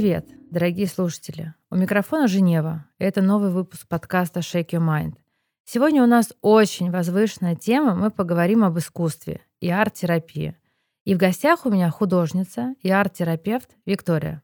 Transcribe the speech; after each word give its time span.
Привет, 0.00 0.30
дорогие 0.50 0.86
слушатели. 0.86 1.52
У 1.68 1.76
микрофона 1.76 2.26
Женева. 2.26 2.86
Это 2.98 3.20
новый 3.20 3.50
выпуск 3.50 3.86
подкаста 3.86 4.40
Shake 4.40 4.70
Your 4.70 4.80
Mind. 4.80 5.12
Сегодня 5.66 6.02
у 6.02 6.06
нас 6.06 6.32
очень 6.40 6.90
возвышенная 6.90 7.54
тема. 7.54 7.94
Мы 7.94 8.10
поговорим 8.10 8.64
об 8.64 8.78
искусстве 8.78 9.42
и 9.60 9.68
арт-терапии. 9.68 10.56
И 11.04 11.14
в 11.14 11.18
гостях 11.18 11.66
у 11.66 11.70
меня 11.70 11.90
художница 11.90 12.76
и 12.80 12.88
арт-терапевт 12.88 13.76
Виктория. 13.84 14.42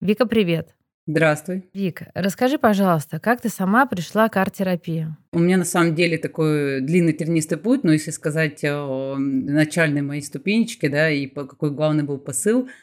Вика, 0.00 0.24
привет. 0.24 0.74
Здравствуй. 1.06 1.68
Вик, 1.74 2.04
расскажи, 2.14 2.56
пожалуйста, 2.56 3.20
как 3.20 3.42
ты 3.42 3.50
сама 3.50 3.84
пришла 3.84 4.30
к 4.30 4.38
арт-терапии? 4.38 5.14
У 5.34 5.38
меня 5.38 5.58
на 5.58 5.66
самом 5.66 5.94
деле 5.94 6.16
такой 6.16 6.80
длинный 6.80 7.12
тернистый 7.12 7.58
путь, 7.58 7.84
но 7.84 7.92
если 7.92 8.10
сказать 8.10 8.64
о 8.64 9.16
начальной 9.18 10.00
моей 10.00 10.22
ступенечке, 10.22 10.88
да, 10.88 11.10
и 11.10 11.26
какой 11.26 11.72
главный 11.72 12.04
был 12.04 12.16
посыл– 12.16 12.70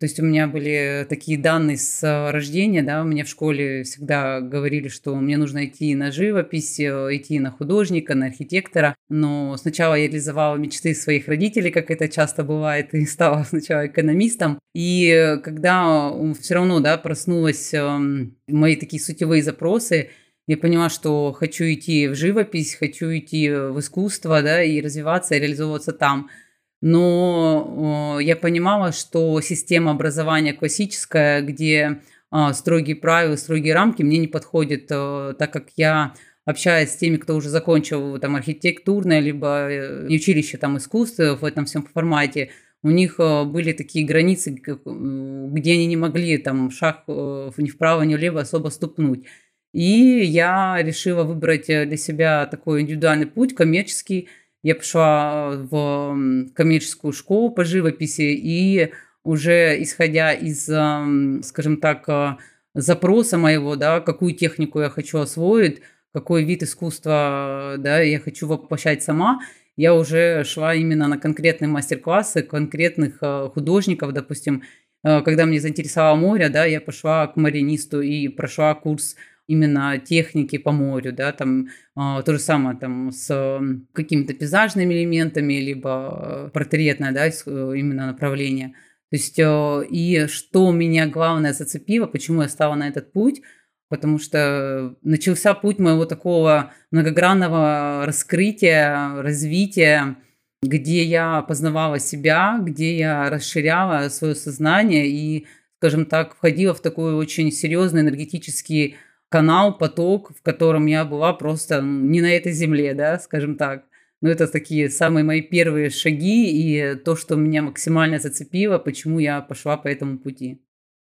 то 0.00 0.06
есть 0.06 0.18
у 0.18 0.24
меня 0.24 0.46
были 0.46 1.04
такие 1.10 1.36
данные 1.36 1.76
с 1.76 2.02
э, 2.02 2.30
рождения, 2.30 2.82
да, 2.82 3.04
мне 3.04 3.22
в 3.22 3.28
школе 3.28 3.82
всегда 3.82 4.40
говорили, 4.40 4.88
что 4.88 5.14
мне 5.14 5.36
нужно 5.36 5.66
идти 5.66 5.94
на 5.94 6.10
живопись, 6.10 6.80
э, 6.80 6.84
идти 7.10 7.38
на 7.38 7.50
художника, 7.50 8.14
на 8.14 8.26
архитектора, 8.26 8.96
но 9.10 9.58
сначала 9.58 9.92
я 9.96 10.06
реализовала 10.06 10.56
мечты 10.56 10.94
своих 10.94 11.28
родителей, 11.28 11.70
как 11.70 11.90
это 11.90 12.08
часто 12.08 12.44
бывает, 12.44 12.94
и 12.94 13.04
стала 13.04 13.44
сначала 13.48 13.88
экономистом. 13.88 14.58
И 14.74 15.36
когда 15.44 16.10
все 16.40 16.54
равно, 16.54 16.80
да, 16.80 16.96
проснулась 16.96 17.74
эм, 17.74 18.38
мои 18.48 18.76
такие 18.76 19.02
сутевые 19.02 19.42
запросы, 19.42 20.08
я 20.46 20.56
поняла, 20.56 20.88
что 20.88 21.32
хочу 21.32 21.64
идти 21.64 22.08
в 22.08 22.14
живопись, 22.14 22.74
хочу 22.74 23.14
идти 23.14 23.50
в 23.50 23.78
искусство, 23.78 24.40
да, 24.40 24.62
и 24.62 24.80
развиваться, 24.80 25.34
и 25.34 25.40
реализовываться 25.40 25.92
там– 25.92 26.30
но 26.80 28.18
я 28.20 28.36
понимала, 28.36 28.92
что 28.92 29.40
система 29.40 29.90
образования 29.90 30.52
классическая, 30.52 31.42
где 31.42 32.00
а, 32.30 32.52
строгие 32.52 32.96
правила, 32.96 33.36
строгие 33.36 33.74
рамки 33.74 34.02
мне 34.02 34.18
не 34.18 34.28
подходит, 34.28 34.86
э, 34.90 35.34
так 35.36 35.52
как 35.52 35.70
я 35.76 36.14
общаясь 36.44 36.92
с 36.92 36.96
теми, 36.96 37.16
кто 37.16 37.34
уже 37.34 37.48
закончил 37.48 38.18
там 38.18 38.36
архитектурное, 38.36 39.18
либо 39.18 39.68
э, 39.68 40.06
училище 40.06 40.56
там 40.56 40.76
искусства 40.76 41.36
в 41.36 41.44
этом 41.44 41.64
всем 41.64 41.82
формате, 41.82 42.50
у 42.82 42.90
них 42.90 43.16
э, 43.18 43.44
были 43.44 43.72
такие 43.72 44.06
границы, 44.06 44.52
где 44.52 45.72
они 45.72 45.86
не 45.86 45.96
могли 45.96 46.38
там 46.38 46.70
шаг 46.70 47.02
ни 47.08 47.68
вправо, 47.68 48.02
ни 48.02 48.14
влево 48.14 48.42
особо 48.42 48.68
ступнуть. 48.68 49.26
И 49.72 50.22
я 50.24 50.78
решила 50.80 51.24
выбрать 51.24 51.66
для 51.66 51.96
себя 51.96 52.46
такой 52.46 52.82
индивидуальный 52.82 53.26
путь, 53.26 53.54
коммерческий, 53.54 54.28
я 54.62 54.74
пошла 54.74 55.52
в 55.56 56.50
коммерческую 56.54 57.12
школу 57.12 57.50
по 57.50 57.64
живописи 57.64 58.32
и 58.34 58.92
уже 59.22 59.82
исходя 59.82 60.32
из, 60.32 60.64
скажем 60.64 61.76
так, 61.78 62.08
э, 62.08 62.36
запроса 62.74 63.38
моего, 63.38 63.76
да, 63.76 64.00
какую 64.00 64.34
технику 64.34 64.80
я 64.80 64.88
хочу 64.88 65.18
освоить, 65.18 65.82
какой 66.12 66.44
вид 66.44 66.62
искусства, 66.62 67.76
да, 67.78 68.00
я 68.00 68.18
хочу 68.18 68.46
воплощать 68.46 69.02
сама, 69.02 69.40
я 69.76 69.94
уже 69.94 70.44
шла 70.44 70.74
именно 70.74 71.08
на 71.08 71.18
конкретные 71.18 71.68
мастер-классы 71.68 72.42
конкретных 72.42 73.18
э, 73.22 73.48
художников, 73.52 74.12
допустим, 74.12 74.62
э, 75.04 75.22
когда 75.22 75.46
мне 75.46 75.60
заинтересовало 75.60 76.16
море, 76.16 76.48
да, 76.48 76.64
я 76.64 76.80
пошла 76.80 77.26
к 77.26 77.36
маринисту 77.36 78.00
и 78.00 78.28
прошла 78.28 78.74
курс 78.74 79.16
именно 79.50 79.98
техники 79.98 80.58
по 80.58 80.70
морю, 80.70 81.12
да, 81.12 81.32
там 81.32 81.66
э, 81.96 82.22
то 82.24 82.32
же 82.32 82.38
самое 82.38 82.78
там 82.78 83.10
с 83.10 83.60
какими-то 83.92 84.32
пейзажными 84.32 84.94
элементами, 84.94 85.54
либо 85.54 86.50
портретное, 86.54 87.10
да, 87.12 87.26
э, 87.26 87.30
именно 87.76 88.06
направление. 88.06 88.68
То 89.10 89.16
есть, 89.16 89.38
э, 89.40 89.86
и 89.90 90.26
что 90.28 90.70
меня 90.70 91.08
главное 91.08 91.52
зацепило, 91.52 92.06
почему 92.06 92.42
я 92.42 92.48
стала 92.48 92.76
на 92.76 92.86
этот 92.86 93.12
путь, 93.12 93.42
потому 93.88 94.18
что 94.20 94.94
начался 95.02 95.52
путь 95.54 95.80
моего 95.80 96.04
такого 96.04 96.72
многогранного 96.92 98.06
раскрытия, 98.06 99.20
развития, 99.20 100.16
где 100.62 101.02
я 101.02 101.42
познавала 101.42 101.98
себя, 101.98 102.60
где 102.62 102.96
я 102.96 103.28
расширяла 103.30 104.08
свое 104.10 104.36
сознание 104.36 105.08
и, 105.08 105.48
скажем 105.78 106.04
так, 106.04 106.36
входила 106.36 106.72
в 106.72 106.80
такой 106.80 107.14
очень 107.14 107.50
серьезный 107.50 108.02
энергетический 108.02 108.96
канал, 109.30 109.78
поток, 109.78 110.32
в 110.36 110.42
котором 110.42 110.86
я 110.86 111.06
была 111.06 111.32
просто 111.32 111.80
не 111.80 112.20
на 112.20 112.30
этой 112.30 112.52
земле, 112.52 112.92
да, 112.94 113.18
скажем 113.18 113.56
так. 113.56 113.84
Но 114.20 114.28
это 114.28 114.46
такие 114.46 114.90
самые 114.90 115.24
мои 115.24 115.40
первые 115.40 115.88
шаги 115.88 116.50
и 116.50 116.94
то, 116.96 117.16
что 117.16 117.36
меня 117.36 117.62
максимально 117.62 118.18
зацепило, 118.18 118.78
почему 118.78 119.18
я 119.18 119.40
пошла 119.40 119.78
по 119.78 119.88
этому 119.88 120.18
пути. 120.18 120.62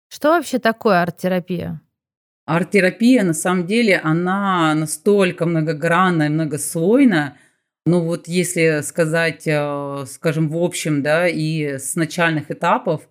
Что 0.09 0.29
вообще 0.29 0.59
такое 0.59 1.01
арт-терапия? 1.01 1.81
Арт-терапия, 2.45 3.23
на 3.23 3.33
самом 3.33 3.65
деле, 3.65 3.97
она 3.97 4.75
настолько 4.75 5.45
многогранная, 5.45 6.29
многослойная, 6.29 7.37
ну 7.87 8.01
вот 8.01 8.27
если 8.27 8.81
сказать, 8.81 9.43
э, 9.45 10.05
скажем, 10.07 10.49
в 10.49 10.57
общем, 10.57 11.03
да, 11.03 11.27
и 11.27 11.77
с 11.77 11.95
начальных 11.95 12.49
этапов, 12.49 13.07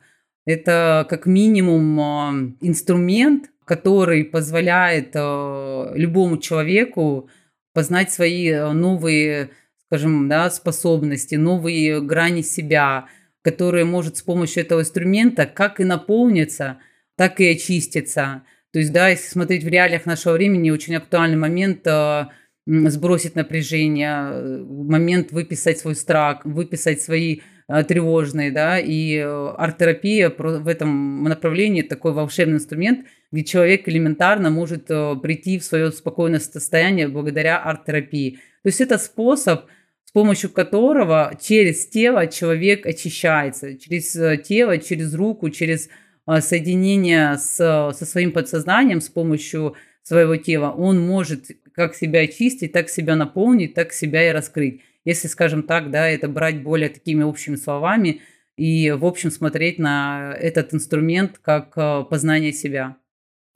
это 0.46 1.06
как 1.08 1.26
минимум 1.26 2.56
инструмент, 2.60 3.50
который 3.64 4.24
позволяет 4.24 5.12
э, 5.14 5.92
любому 5.94 6.38
человеку 6.38 7.30
познать 7.72 8.12
свои 8.12 8.50
э, 8.50 8.72
новые, 8.72 9.50
скажем, 9.86 10.28
да, 10.28 10.50
способности, 10.50 11.36
новые 11.36 12.00
грани 12.02 12.42
себя, 12.42 13.06
которые 13.42 13.84
может 13.84 14.18
с 14.18 14.22
помощью 14.22 14.62
этого 14.62 14.80
инструмента 14.80 15.46
как 15.46 15.80
и 15.80 15.84
наполниться, 15.84 16.78
так 17.16 17.40
и 17.40 17.52
очиститься. 17.52 18.42
То 18.72 18.80
есть, 18.80 18.92
да, 18.92 19.08
если 19.08 19.28
смотреть 19.28 19.64
в 19.64 19.68
реалиях 19.68 20.04
нашего 20.04 20.34
времени, 20.34 20.70
очень 20.70 20.96
актуальный 20.96 21.38
момент 21.38 21.86
э, 21.86 22.26
сбросить 22.66 23.34
напряжение, 23.34 24.62
момент 24.62 25.32
выписать 25.32 25.78
свой 25.78 25.94
страх, 25.94 26.44
выписать 26.44 27.00
свои 27.00 27.40
тревожные, 27.66 28.50
да, 28.50 28.78
и 28.78 29.16
арт-терапия 29.18 30.30
в 30.30 30.68
этом 30.68 31.24
направлении 31.24 31.82
такой 31.82 32.12
волшебный 32.12 32.56
инструмент– 32.56 33.06
где 33.34 33.42
человек 33.42 33.88
элементарно 33.88 34.48
может 34.48 34.88
э, 34.90 35.16
прийти 35.20 35.58
в 35.58 35.64
свое 35.64 35.90
спокойное 35.90 36.38
состояние 36.38 37.08
благодаря 37.08 37.58
арт-терапии. 37.58 38.38
То 38.62 38.68
есть 38.68 38.80
это 38.80 38.96
способ, 38.96 39.64
с 40.04 40.12
помощью 40.12 40.50
которого 40.50 41.36
через 41.42 41.84
тело 41.88 42.28
человек 42.28 42.86
очищается, 42.86 43.76
через 43.76 44.14
э, 44.14 44.36
тело, 44.36 44.78
через 44.78 45.14
руку, 45.14 45.50
через 45.50 45.88
э, 46.28 46.40
соединение 46.40 47.36
с, 47.36 47.56
со 47.56 48.06
своим 48.06 48.30
подсознанием 48.30 49.00
с 49.00 49.08
помощью 49.08 49.74
своего 50.04 50.36
тела, 50.36 50.70
он 50.70 51.04
может 51.04 51.46
как 51.74 51.96
себя 51.96 52.20
очистить, 52.20 52.70
так 52.70 52.88
себя 52.88 53.16
наполнить, 53.16 53.74
так 53.74 53.92
себя 53.92 54.28
и 54.28 54.32
раскрыть. 54.32 54.82
Если, 55.04 55.28
скажем 55.28 55.62
так, 55.62 55.90
да, 55.90 56.08
это 56.08 56.28
брать 56.28 56.62
более 56.62 56.88
такими 56.88 57.22
общими 57.22 57.56
словами 57.56 58.20
и, 58.56 58.90
в 58.90 59.04
общем, 59.04 59.30
смотреть 59.30 59.78
на 59.78 60.34
этот 60.38 60.72
инструмент 60.74 61.38
как 61.42 61.74
познание 62.08 62.52
себя. 62.52 62.96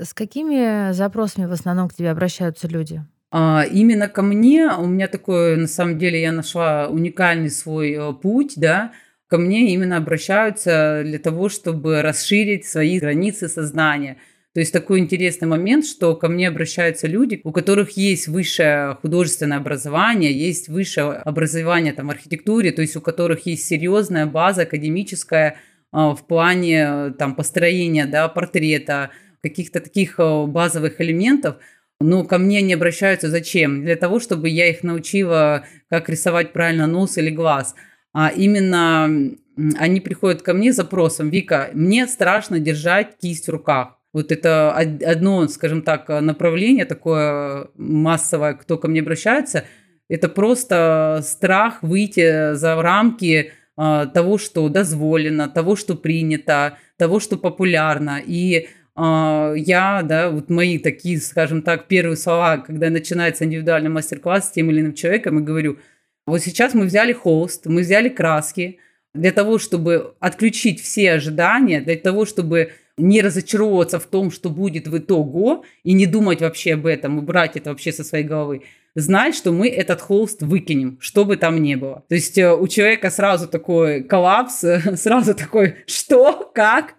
С 0.00 0.14
какими 0.14 0.92
запросами 0.92 1.46
в 1.46 1.52
основном 1.52 1.88
к 1.88 1.94
тебе 1.94 2.10
обращаются 2.10 2.68
люди? 2.68 3.02
А, 3.30 3.64
именно 3.70 4.08
ко 4.08 4.22
мне, 4.22 4.68
у 4.68 4.86
меня 4.86 5.08
такой, 5.08 5.56
на 5.56 5.66
самом 5.66 5.98
деле, 5.98 6.20
я 6.20 6.32
нашла 6.32 6.88
уникальный 6.88 7.50
свой 7.50 7.92
э, 7.92 8.12
путь, 8.14 8.54
да, 8.56 8.92
ко 9.26 9.36
мне 9.36 9.72
именно 9.74 9.98
обращаются 9.98 11.02
для 11.04 11.18
того, 11.18 11.50
чтобы 11.50 12.00
расширить 12.00 12.64
свои 12.64 12.98
границы 12.98 13.48
сознания. 13.48 14.16
То 14.54 14.60
есть 14.60 14.72
такой 14.72 14.98
интересный 14.98 15.46
момент, 15.46 15.84
что 15.84 16.16
ко 16.16 16.28
мне 16.28 16.48
обращаются 16.48 17.06
люди, 17.06 17.40
у 17.44 17.52
которых 17.52 17.90
есть 17.96 18.28
высшее 18.28 18.96
художественное 19.00 19.58
образование, 19.58 20.32
есть 20.32 20.68
высшее 20.68 21.12
образование 21.12 21.92
там, 21.92 22.08
в 22.08 22.10
архитектуре, 22.10 22.72
то 22.72 22.82
есть 22.82 22.96
у 22.96 23.00
которых 23.00 23.46
есть 23.46 23.66
серьезная 23.66 24.26
база 24.26 24.62
академическая 24.62 25.56
а, 25.92 26.14
в 26.14 26.26
плане 26.26 26.86
э, 26.88 27.12
там, 27.18 27.34
построения 27.34 28.06
да, 28.06 28.28
портрета, 28.28 29.10
каких-то 29.42 29.80
таких 29.80 30.18
э, 30.18 30.46
базовых 30.46 31.00
элементов, 31.00 31.56
но 32.00 32.24
ко 32.24 32.38
мне 32.38 32.62
не 32.62 32.74
обращаются 32.74 33.28
зачем? 33.28 33.82
Для 33.82 33.96
того, 33.96 34.20
чтобы 34.20 34.48
я 34.48 34.68
их 34.68 34.82
научила, 34.82 35.66
как 35.90 36.08
рисовать 36.08 36.52
правильно 36.52 36.86
нос 36.86 37.18
или 37.18 37.30
глаз. 37.30 37.74
А 38.12 38.28
именно 38.28 39.34
они 39.78 40.00
приходят 40.00 40.42
ко 40.42 40.54
мне 40.54 40.72
с 40.72 40.76
запросом, 40.76 41.30
Вика, 41.30 41.70
мне 41.74 42.06
страшно 42.06 42.60
держать 42.60 43.18
кисть 43.20 43.48
в 43.48 43.50
руках. 43.50 43.97
Вот 44.12 44.32
это 44.32 44.72
одно, 44.72 45.46
скажем 45.48 45.82
так, 45.82 46.08
направление 46.08 46.84
такое 46.84 47.68
массовое, 47.76 48.54
кто 48.54 48.78
ко 48.78 48.88
мне 48.88 49.00
обращается, 49.00 49.64
это 50.08 50.28
просто 50.28 51.20
страх 51.22 51.82
выйти 51.82 52.54
за 52.54 52.80
рамки 52.80 53.52
э, 53.76 54.06
того, 54.14 54.38
что 54.38 54.68
дозволено, 54.70 55.48
того, 55.48 55.76
что 55.76 55.94
принято, 55.94 56.78
того, 56.96 57.20
что 57.20 57.36
популярно. 57.36 58.20
И 58.24 58.68
я, 59.00 60.02
да, 60.02 60.28
вот 60.28 60.50
мои 60.50 60.76
такие, 60.78 61.20
скажем 61.20 61.62
так, 61.62 61.86
первые 61.86 62.16
слова, 62.16 62.56
когда 62.56 62.90
начинается 62.90 63.44
индивидуальный 63.44 63.90
мастер-класс 63.90 64.48
с 64.48 64.50
тем 64.50 64.72
или 64.72 64.80
иным 64.80 64.94
человеком, 64.94 65.38
и 65.38 65.42
говорю, 65.42 65.78
вот 66.26 66.40
сейчас 66.40 66.74
мы 66.74 66.84
взяли 66.84 67.12
холст, 67.12 67.66
мы 67.66 67.82
взяли 67.82 68.08
краски, 68.08 68.80
для 69.14 69.30
того, 69.30 69.58
чтобы 69.58 70.14
отключить 70.18 70.82
все 70.82 71.12
ожидания, 71.12 71.80
для 71.80 71.94
того, 71.96 72.26
чтобы 72.26 72.72
не 72.98 73.22
разочаровываться 73.22 73.98
в 73.98 74.06
том, 74.06 74.30
что 74.30 74.50
будет 74.50 74.88
в 74.88 74.98
итоге, 74.98 75.62
и 75.84 75.92
не 75.92 76.06
думать 76.06 76.40
вообще 76.40 76.74
об 76.74 76.86
этом, 76.86 77.18
убрать 77.18 77.56
это 77.56 77.70
вообще 77.70 77.92
со 77.92 78.04
своей 78.04 78.24
головы, 78.24 78.62
знать, 78.94 79.34
что 79.34 79.52
мы 79.52 79.68
этот 79.68 80.00
холст 80.00 80.42
выкинем, 80.42 80.98
что 81.00 81.24
бы 81.24 81.36
там 81.36 81.62
ни 81.62 81.74
было. 81.74 82.04
То 82.08 82.14
есть 82.14 82.36
э, 82.38 82.52
у 82.52 82.66
человека 82.68 83.10
сразу 83.10 83.48
такой 83.48 84.02
коллапс, 84.02 84.64
сразу 84.96 85.34
такой, 85.34 85.76
что, 85.86 86.50
как? 86.54 86.94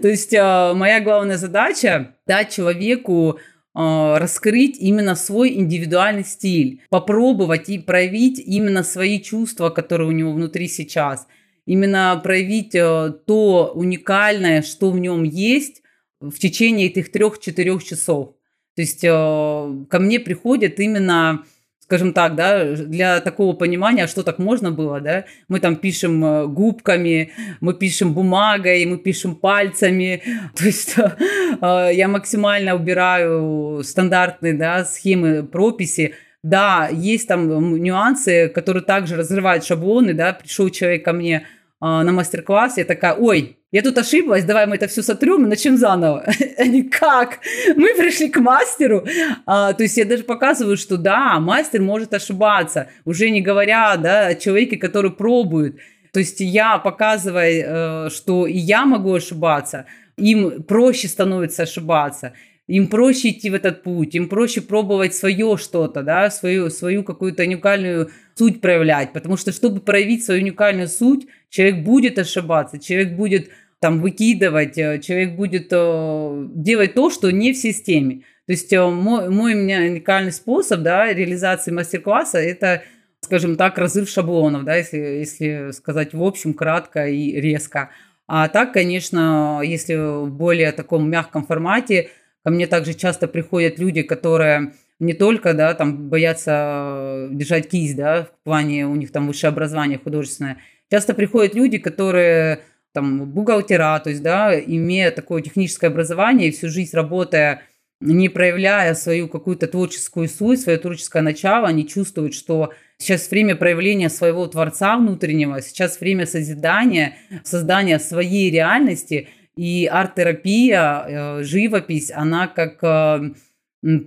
То 0.00 0.08
есть 0.08 0.32
э, 0.32 0.72
моя 0.74 1.00
главная 1.00 1.36
задача 1.36 2.14
дать 2.26 2.50
человеку 2.50 3.38
э, 3.38 4.14
раскрыть 4.18 4.78
именно 4.78 5.14
свой 5.14 5.54
индивидуальный 5.54 6.24
стиль, 6.24 6.82
попробовать 6.90 7.68
и 7.68 7.78
проявить 7.78 8.38
именно 8.38 8.82
свои 8.82 9.20
чувства, 9.20 9.70
которые 9.70 10.08
у 10.08 10.12
него 10.12 10.32
внутри 10.32 10.68
сейчас, 10.68 11.26
именно 11.66 12.20
проявить 12.22 12.72
то 12.72 13.72
уникальное, 13.74 14.62
что 14.62 14.90
в 14.90 14.98
нем 14.98 15.22
есть 15.22 15.82
в 16.20 16.38
течение 16.38 16.86
этих 16.86 17.10
трех-четырех 17.10 17.82
часов. 17.82 18.34
То 18.74 18.82
есть 18.82 19.04
э, 19.04 19.08
ко 19.08 19.98
мне 19.98 20.18
приходят 20.20 20.80
именно 20.80 21.44
скажем 21.92 22.14
так, 22.14 22.36
да, 22.36 22.74
для 22.74 23.20
такого 23.20 23.52
понимания, 23.54 24.06
что 24.06 24.22
так 24.22 24.38
можно 24.38 24.70
было, 24.70 24.98
да, 25.00 25.26
мы 25.48 25.60
там 25.60 25.76
пишем 25.76 26.24
э, 26.24 26.46
губками, 26.46 27.32
мы 27.60 27.74
пишем 27.74 28.14
бумагой, 28.14 28.86
мы 28.86 28.96
пишем 28.96 29.36
пальцами, 29.36 30.22
то 30.56 30.64
есть 30.64 30.96
э, 30.96 31.90
я 31.92 32.08
максимально 32.08 32.76
убираю 32.76 33.82
стандартные, 33.84 34.54
да, 34.54 34.86
схемы 34.86 35.42
прописи, 35.42 36.14
да, 36.42 36.88
есть 36.90 37.28
там 37.28 37.76
нюансы, 37.76 38.48
которые 38.48 38.82
также 38.82 39.16
разрывают 39.16 39.64
шаблоны, 39.64 40.14
да, 40.14 40.32
пришел 40.32 40.68
человек 40.70 41.04
ко 41.04 41.12
мне 41.12 41.46
на 41.80 42.12
мастер-класс, 42.12 42.78
я 42.78 42.84
такая, 42.84 43.14
ой, 43.14 43.58
я 43.72 43.82
тут 43.82 43.98
ошиблась, 43.98 44.44
давай 44.44 44.66
мы 44.66 44.76
это 44.76 44.86
все 44.86 45.02
сотрем 45.02 45.46
и 45.46 45.48
начнем 45.48 45.76
заново. 45.76 46.24
Они 46.58 46.84
как? 46.84 47.40
Мы 47.74 47.94
пришли 47.96 48.28
к 48.28 48.38
мастеру. 48.38 49.04
А, 49.46 49.72
то 49.72 49.82
есть 49.82 49.96
я 49.96 50.04
даже 50.04 50.24
показываю, 50.24 50.76
что 50.76 50.96
да, 50.96 51.40
мастер 51.40 51.80
может 51.80 52.14
ошибаться, 52.14 52.88
уже 53.04 53.30
не 53.30 53.40
говоря 53.40 53.96
да, 53.96 54.26
о 54.26 54.34
человеке, 54.34 54.76
который 54.76 55.10
пробует. 55.10 55.76
То 56.12 56.20
есть 56.20 56.38
я 56.40 56.78
показывая, 56.78 58.06
э, 58.06 58.10
что 58.10 58.46
и 58.46 58.58
я 58.58 58.84
могу 58.84 59.14
ошибаться, 59.14 59.86
им 60.18 60.62
проще 60.62 61.08
становится 61.08 61.62
ошибаться 61.62 62.34
им 62.72 62.88
проще 62.88 63.28
идти 63.28 63.50
в 63.50 63.54
этот 63.54 63.82
путь, 63.82 64.14
им 64.14 64.30
проще 64.30 64.62
пробовать 64.62 65.14
свое 65.14 65.58
что-то, 65.58 66.02
да, 66.02 66.30
свою, 66.30 66.70
свою 66.70 67.04
какую-то 67.04 67.42
уникальную 67.42 68.08
суть 68.34 68.62
проявлять, 68.62 69.12
потому 69.12 69.36
что 69.36 69.52
чтобы 69.52 69.80
проявить 69.80 70.24
свою 70.24 70.40
уникальную 70.40 70.88
суть, 70.88 71.26
человек 71.50 71.84
будет 71.84 72.18
ошибаться, 72.18 72.78
человек 72.78 73.12
будет 73.12 73.50
там 73.78 74.00
выкидывать, 74.00 74.78
э, 74.78 75.00
человек 75.00 75.36
будет 75.36 75.68
э, 75.70 76.46
делать 76.54 76.94
то, 76.94 77.10
что 77.10 77.30
не 77.30 77.52
в 77.52 77.58
системе. 77.58 78.22
То 78.46 78.52
есть 78.52 78.72
э, 78.72 78.86
мой, 78.86 79.28
мой 79.28 79.52
уникальный 79.52 80.32
способ 80.32 80.80
да, 80.80 81.12
реализации 81.12 81.72
мастер-класса– 81.72 82.38
это, 82.38 82.84
скажем 83.20 83.56
так, 83.56 83.76
разрыв 83.76 84.08
шаблонов, 84.08 84.64
да, 84.64 84.76
если, 84.76 84.96
если 84.96 85.72
сказать 85.72 86.14
в 86.14 86.22
общем, 86.22 86.54
кратко 86.54 87.06
и 87.06 87.38
резко. 87.38 87.90
А 88.26 88.48
так, 88.48 88.72
конечно, 88.72 89.60
если 89.62 90.24
в 90.24 90.30
более 90.30 90.72
таком 90.72 91.10
мягком 91.10 91.44
формате, 91.44 92.08
ко 92.44 92.50
мне 92.50 92.66
также 92.66 92.94
часто 92.94 93.28
приходят 93.28 93.78
люди, 93.78 94.02
которые 94.02 94.72
не 94.98 95.14
только, 95.14 95.52
да, 95.52 95.74
там 95.74 96.08
боятся 96.08 97.28
держать 97.30 97.68
кисть, 97.68 97.96
да, 97.96 98.24
в 98.24 98.44
плане 98.44 98.86
у 98.86 98.94
них 98.94 99.10
там 99.10 99.26
высшее 99.26 99.48
образование 99.48 99.98
художественное. 99.98 100.58
Часто 100.90 101.14
приходят 101.14 101.54
люди, 101.54 101.78
которые 101.78 102.60
там, 102.92 103.26
бухгалтера, 103.30 103.98
то 103.98 104.10
есть, 104.10 104.22
да, 104.22 104.58
имея 104.58 105.10
такое 105.10 105.42
техническое 105.42 105.88
образование 105.88 106.52
всю 106.52 106.68
жизнь 106.68 106.94
работая, 106.94 107.62
не 108.00 108.28
проявляя 108.28 108.94
свою 108.94 109.28
какую-то 109.28 109.66
творческую 109.66 110.28
суть, 110.28 110.60
свое 110.60 110.78
творческое 110.78 111.22
начало, 111.22 111.68
они 111.68 111.86
чувствуют, 111.86 112.34
что 112.34 112.72
сейчас 112.98 113.30
время 113.30 113.56
проявления 113.56 114.10
своего 114.10 114.46
творца 114.46 114.96
внутреннего, 114.96 115.62
сейчас 115.62 116.00
время 116.00 116.26
созидания, 116.26 117.16
создания 117.44 117.98
своей 117.98 118.50
реальности, 118.50 119.28
и 119.56 119.86
арт-терапия, 119.86 121.04
э, 121.06 121.42
живопись, 121.42 122.10
она 122.10 122.48
как 122.48 122.82
э, 122.82 123.34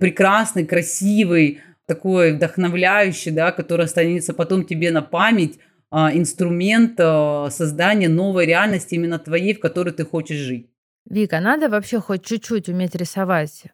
прекрасный, 0.00 0.66
красивый, 0.66 1.60
такой 1.86 2.32
вдохновляющий, 2.32 3.30
да, 3.30 3.52
который 3.52 3.86
останется 3.86 4.34
потом 4.34 4.64
тебе 4.64 4.90
на 4.90 5.02
память, 5.02 5.58
а, 5.90 6.12
инструмент 6.12 6.94
а, 6.98 7.48
создания 7.50 8.08
новой 8.08 8.46
реальности 8.46 8.94
именно 8.94 9.18
твоей, 9.18 9.54
в 9.54 9.60
которой 9.60 9.92
ты 9.92 10.04
хочешь 10.04 10.36
жить. 10.36 10.68
Вика, 11.08 11.38
надо 11.40 11.68
вообще 11.68 12.00
хоть 12.00 12.24
чуть-чуть 12.24 12.68
уметь 12.68 12.96
рисовать? 12.96 13.64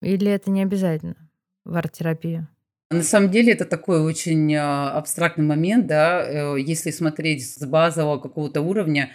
Или 0.00 0.30
это 0.30 0.50
не 0.50 0.62
обязательно 0.62 1.16
в 1.64 1.76
арт-терапии? 1.76 2.46
На 2.90 3.02
самом 3.02 3.30
деле 3.30 3.52
это 3.52 3.64
такой 3.64 4.00
очень 4.00 4.54
абстрактный 4.54 5.44
момент, 5.44 5.88
да, 5.88 6.22
э, 6.22 6.60
если 6.60 6.92
смотреть 6.92 7.44
с 7.44 7.66
базового 7.66 8.18
какого-то 8.18 8.60
уровня, 8.60 9.10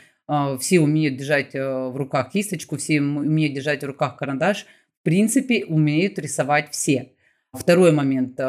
все 0.59 0.79
умеют 0.79 1.17
держать 1.17 1.55
э, 1.55 1.87
в 1.89 1.95
руках 1.95 2.31
кисточку, 2.31 2.77
все 2.77 3.01
умеют 3.01 3.53
держать 3.53 3.83
в 3.83 3.87
руках 3.87 4.17
карандаш, 4.17 4.65
в 5.01 5.03
принципе, 5.03 5.65
умеют 5.65 6.19
рисовать 6.19 6.71
все. 6.71 7.13
Второй 7.53 7.91
момент, 7.91 8.39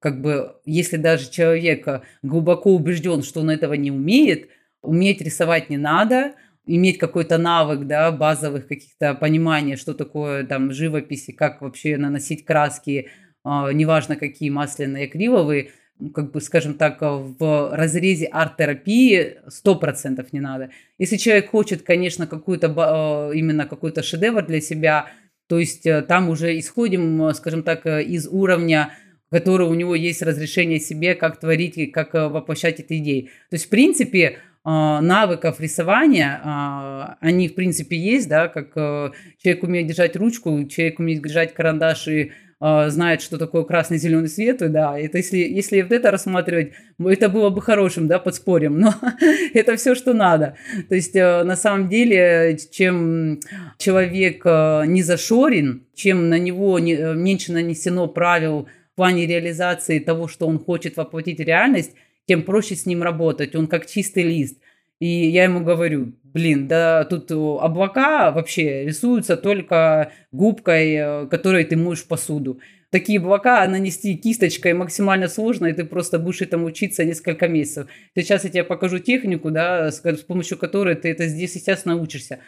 как 0.00 0.20
бы, 0.20 0.56
если 0.64 0.96
даже 0.96 1.30
человек 1.30 1.86
э, 1.88 2.02
глубоко 2.22 2.74
убежден, 2.74 3.22
что 3.22 3.40
он 3.40 3.50
этого 3.50 3.74
не 3.74 3.90
умеет, 3.90 4.48
уметь 4.82 5.20
рисовать 5.20 5.70
не 5.70 5.76
надо, 5.76 6.34
иметь 6.66 6.98
какой-то 6.98 7.38
навык, 7.38 7.86
да, 7.86 8.12
базовых 8.12 8.68
каких-то 8.68 9.14
понимания, 9.14 9.76
что 9.76 9.94
такое 9.94 10.44
там 10.44 10.70
живопись 10.70 11.28
и 11.28 11.32
как 11.32 11.62
вообще 11.62 11.96
наносить 11.96 12.44
краски, 12.44 13.08
э, 13.44 13.72
неважно 13.72 14.16
какие 14.16 14.50
масляные, 14.50 15.06
акриловые, 15.06 15.70
как 16.14 16.32
бы, 16.32 16.40
скажем 16.40 16.74
так, 16.74 16.98
в 17.00 17.70
разрезе 17.74 18.26
арт-терапии 18.26 19.38
100% 19.48 20.26
не 20.32 20.40
надо. 20.40 20.70
Если 20.98 21.16
человек 21.16 21.50
хочет, 21.50 21.82
конечно, 21.82 22.26
какую-то, 22.26 22.68
э, 22.68 23.36
именно 23.36 23.66
какой-то 23.66 24.02
шедевр 24.02 24.44
для 24.44 24.60
себя, 24.60 25.06
то 25.48 25.58
есть 25.58 25.86
э, 25.86 26.02
там 26.02 26.28
уже 26.28 26.58
исходим, 26.58 27.32
скажем 27.34 27.62
так, 27.62 27.86
из 27.86 28.26
уровня 28.28 28.92
который 29.30 29.66
у 29.66 29.74
него 29.74 29.94
есть 29.94 30.22
разрешение 30.22 30.80
себе, 30.80 31.14
как 31.14 31.38
творить 31.38 31.76
и 31.76 31.86
как 31.86 32.14
э, 32.14 32.28
воплощать 32.28 32.80
эти 32.80 32.96
идеи. 32.96 33.30
То 33.50 33.56
есть, 33.56 33.66
в 33.66 33.68
принципе, 33.68 34.38
а, 34.64 35.00
навыков 35.00 35.60
рисования, 35.60 36.40
а, 36.44 37.16
они, 37.20 37.48
в 37.48 37.54
принципе, 37.54 37.96
есть, 37.96 38.28
да, 38.28 38.48
как 38.48 38.72
э, 38.76 39.12
человек 39.42 39.62
умеет 39.62 39.86
держать 39.86 40.16
ручку, 40.16 40.62
человек 40.66 40.98
умеет 40.98 41.22
держать 41.22 41.54
карандаш 41.54 42.08
и 42.08 42.32
а, 42.60 42.90
знает, 42.90 43.22
что 43.22 43.38
такое 43.38 43.64
красный, 43.64 43.98
зеленый 43.98 44.28
свет, 44.28 44.58
да, 44.58 44.98
это 44.98 45.18
если, 45.18 45.38
если 45.38 45.82
вот 45.82 45.92
это 45.92 46.10
рассматривать, 46.10 46.72
это 46.98 47.28
было 47.28 47.50
бы 47.50 47.62
хорошим, 47.62 48.08
да, 48.08 48.18
подспорьем, 48.18 48.78
но 48.78 48.94
это 49.54 49.76
все, 49.76 49.94
что 49.94 50.12
надо. 50.14 50.56
То 50.88 50.94
есть, 50.94 51.14
э, 51.14 51.44
на 51.44 51.56
самом 51.56 51.88
деле, 51.88 52.58
чем 52.70 53.40
человек 53.78 54.44
не 54.44 55.02
зашорен, 55.02 55.86
чем 55.94 56.28
на 56.28 56.38
него 56.38 56.78
меньше 56.78 57.52
нанесено 57.52 58.08
правил 58.08 58.68
плане 58.98 59.26
реализации 59.26 60.00
того, 60.00 60.26
что 60.26 60.48
он 60.48 60.58
хочет 60.58 60.96
воплотить 60.96 61.38
в 61.38 61.44
реальность, 61.44 61.92
тем 62.26 62.42
проще 62.42 62.74
с 62.74 62.84
ним 62.84 63.04
работать. 63.04 63.54
Он 63.54 63.68
как 63.68 63.86
чистый 63.86 64.24
лист. 64.24 64.58
И 65.00 65.06
я 65.06 65.44
ему 65.44 65.60
говорю, 65.60 66.14
блин, 66.22 66.66
да 66.66 67.04
тут 67.04 67.30
облака 67.30 68.32
вообще 68.32 68.84
рисуются 68.84 69.36
только 69.36 70.12
губкой, 70.32 70.94
э, 70.94 71.26
которой 71.26 71.64
ты 71.64 71.76
моешь 71.76 72.04
посуду. 72.04 72.60
Такие 72.90 73.18
облака 73.18 73.66
нанести 73.68 74.16
кисточкой 74.16 74.72
максимально 74.72 75.28
сложно, 75.28 75.66
и 75.66 75.72
ты 75.72 75.84
просто 75.84 76.18
будешь 76.18 76.40
этому 76.40 76.66
учиться 76.66 77.04
несколько 77.04 77.46
месяцев. 77.46 77.86
Сейчас 78.14 78.44
я 78.44 78.50
тебе 78.50 78.64
покажу 78.64 78.98
технику, 78.98 79.50
да, 79.50 79.90
с 79.90 80.00
помощью 80.26 80.58
которой 80.58 80.96
ты 80.96 81.10
это 81.10 81.26
здесь 81.26 81.52
сейчас 81.52 81.84
научишься. 81.84 82.40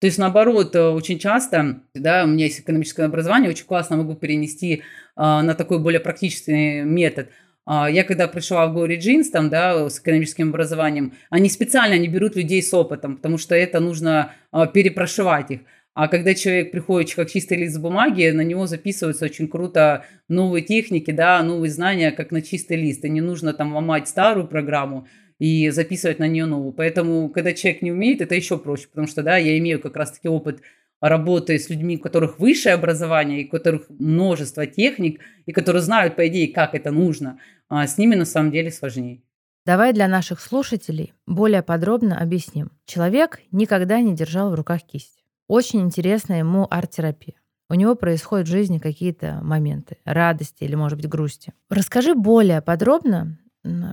То 0.00 0.06
есть, 0.06 0.18
наоборот, 0.18 0.74
э, 0.74 0.88
очень 0.88 1.18
часто, 1.18 1.80
да, 1.94 2.24
у 2.24 2.26
меня 2.26 2.44
есть 2.44 2.60
экономическое 2.60 3.04
образование, 3.04 3.48
очень 3.48 3.64
классно 3.64 3.96
могу 3.96 4.14
перенести 4.14 4.82
а, 5.16 5.42
на 5.42 5.54
такой 5.54 5.78
более 5.78 6.00
практичный 6.00 6.82
метод. 6.82 7.28
А, 7.66 7.90
я 7.90 8.04
когда 8.04 8.28
пришла 8.28 8.66
в 8.66 8.76
Glory 8.76 8.98
Jeans, 8.98 9.30
там, 9.32 9.48
да, 9.48 9.88
с 9.88 9.98
экономическим 9.98 10.50
образованием, 10.50 11.14
они 11.30 11.48
специально 11.48 11.98
не 11.98 12.08
берут 12.08 12.36
людей 12.36 12.62
с 12.62 12.72
опытом, 12.74 13.16
потому 13.16 13.38
что 13.38 13.54
это 13.54 13.80
нужно 13.80 14.32
а, 14.50 14.66
перепрошивать 14.66 15.50
их. 15.50 15.60
А 15.94 16.08
когда 16.08 16.34
человек 16.34 16.72
приходит 16.72 17.14
как 17.14 17.30
чистый 17.30 17.56
лист 17.56 17.78
бумаги, 17.78 18.28
на 18.30 18.40
него 18.40 18.66
записываются 18.66 19.26
очень 19.26 19.46
круто 19.46 20.04
новые 20.28 20.62
техники, 20.64 21.12
да, 21.12 21.40
новые 21.42 21.70
знания, 21.70 22.10
как 22.10 22.32
на 22.32 22.42
чистый 22.42 22.76
лист. 22.76 23.04
И 23.04 23.08
не 23.08 23.20
нужно 23.20 23.52
там 23.52 23.72
ломать 23.74 24.08
старую 24.08 24.48
программу, 24.48 25.06
и 25.38 25.70
записывать 25.70 26.18
на 26.18 26.28
нее 26.28 26.46
новую. 26.46 26.72
Поэтому, 26.72 27.28
когда 27.28 27.52
человек 27.52 27.82
не 27.82 27.92
умеет, 27.92 28.20
это 28.20 28.34
еще 28.34 28.56
проще, 28.58 28.88
потому 28.88 29.06
что, 29.06 29.22
да, 29.22 29.36
я 29.36 29.58
имею 29.58 29.80
как 29.80 29.96
раз-таки 29.96 30.28
опыт 30.28 30.60
работы 31.00 31.58
с 31.58 31.68
людьми, 31.68 31.96
у 31.96 32.00
которых 32.00 32.38
высшее 32.38 32.74
образование, 32.74 33.42
и 33.42 33.46
у 33.46 33.50
которых 33.50 33.90
множество 33.90 34.66
техник, 34.66 35.20
и 35.44 35.52
которые 35.52 35.82
знают, 35.82 36.16
по 36.16 36.26
идее, 36.26 36.52
как 36.52 36.74
это 36.74 36.90
нужно, 36.90 37.38
с 37.70 37.98
ними 37.98 38.14
на 38.14 38.24
самом 38.24 38.50
деле 38.50 38.70
сложнее. 38.70 39.22
Давай 39.66 39.92
для 39.92 40.08
наших 40.08 40.40
слушателей 40.40 41.14
более 41.26 41.62
подробно 41.62 42.18
объясним. 42.18 42.70
Человек 42.84 43.40
никогда 43.50 44.00
не 44.00 44.14
держал 44.14 44.50
в 44.50 44.54
руках 44.54 44.82
кисть. 44.82 45.24
очень 45.48 45.80
интересна 45.80 46.34
ему 46.34 46.66
арт-терапия. 46.70 47.34
У 47.70 47.74
него 47.74 47.94
происходят 47.94 48.46
в 48.46 48.50
жизни 48.50 48.78
какие-то 48.78 49.40
моменты 49.42 49.96
радости 50.04 50.64
или, 50.64 50.74
может 50.74 50.98
быть, 50.98 51.08
грусти. 51.08 51.52
Расскажи 51.70 52.14
более 52.14 52.60
подробно, 52.60 53.38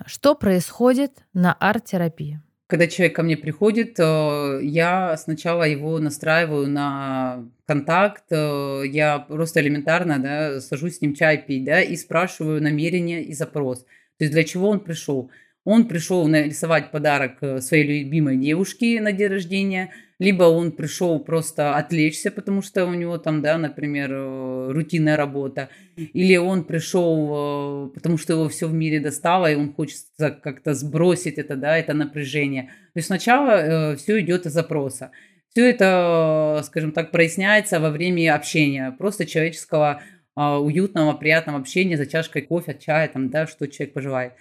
что 0.06 0.36
происходит 0.36 1.24
на 1.34 1.54
арт-терапии. 1.54 2.42
Когда 2.72 2.88
человек 2.88 3.18
ко 3.18 3.24
мне 3.24 3.36
приходит, 3.36 4.00
э, 4.00 4.60
я 4.64 5.18
сначала 5.18 5.64
его 5.64 6.00
настраиваю 6.00 6.70
на 6.70 7.44
контакт, 7.68 8.24
э, 8.30 8.84
я 8.86 9.20
просто 9.20 9.60
элементарно 9.60 10.20
да, 10.20 10.62
сажусь 10.62 11.00
с 11.00 11.02
ним 11.02 11.14
чай 11.14 11.38
пить 11.38 11.66
да, 11.66 11.82
и 11.82 11.98
спрашиваю 11.98 12.64
намерение 12.64 13.26
и 13.26 13.34
запрос. 13.34 13.84
То 13.84 14.24
есть 14.24 14.32
для 14.32 14.46
чего 14.46 14.70
он 14.70 14.80
пришел. 14.80 15.30
Он 15.64 15.88
пришел 15.88 16.28
нарисовать 16.28 16.92
подарок 16.92 17.38
э, 17.42 17.62
своей 17.62 18.04
любимой 18.04 18.38
девушке 18.38 19.00
на 19.02 19.12
день 19.12 19.28
рождения– 19.28 19.92
либо 20.22 20.44
он 20.44 20.72
пришел 20.72 21.20
просто 21.20 21.76
отвлечься, 21.76 22.30
потому 22.30 22.62
что 22.62 22.86
у 22.86 22.94
него 22.94 23.18
там, 23.18 23.42
да, 23.42 23.58
например, 23.58 24.12
э, 24.14 24.72
рутинная 24.72 25.18
работа, 25.18 25.70
или 25.96 26.38
он 26.38 26.64
пришел, 26.64 27.88
э, 27.88 27.90
потому 27.96 28.20
что 28.20 28.34
его 28.34 28.48
все 28.48 28.68
в 28.68 28.74
мире 28.74 29.00
достало, 29.00 29.52
и 29.52 29.56
он 29.56 29.74
хочет 29.74 29.98
как-то 30.20 30.76
сбросить 30.76 31.40
это, 31.40 31.56
да, 31.56 31.76
это 31.76 31.94
напряжение. 31.94 32.66
То 32.94 32.98
есть 32.98 33.08
сначала 33.08 33.96
все 33.96 34.22
идет 34.22 34.46
из 34.46 34.54
запроса. 34.54 35.10
Все 35.50 35.72
это, 35.72 36.62
скажем 36.66 36.92
так, 36.92 37.10
проясняется 37.10 37.80
во 37.80 37.90
время 37.90 38.36
общения, 38.36 38.92
просто 38.92 39.26
человеческого 39.26 40.04
уютного, 40.36 41.14
приятного 41.14 41.58
общения 41.58 41.98
за 41.98 42.06
чашкой 42.06 42.44
кофе, 42.44 42.78
чая, 42.80 43.08
там, 43.08 43.32
да, 43.32 43.48
что 43.48 43.68
человек 43.68 43.96
пожелает. 43.96 44.34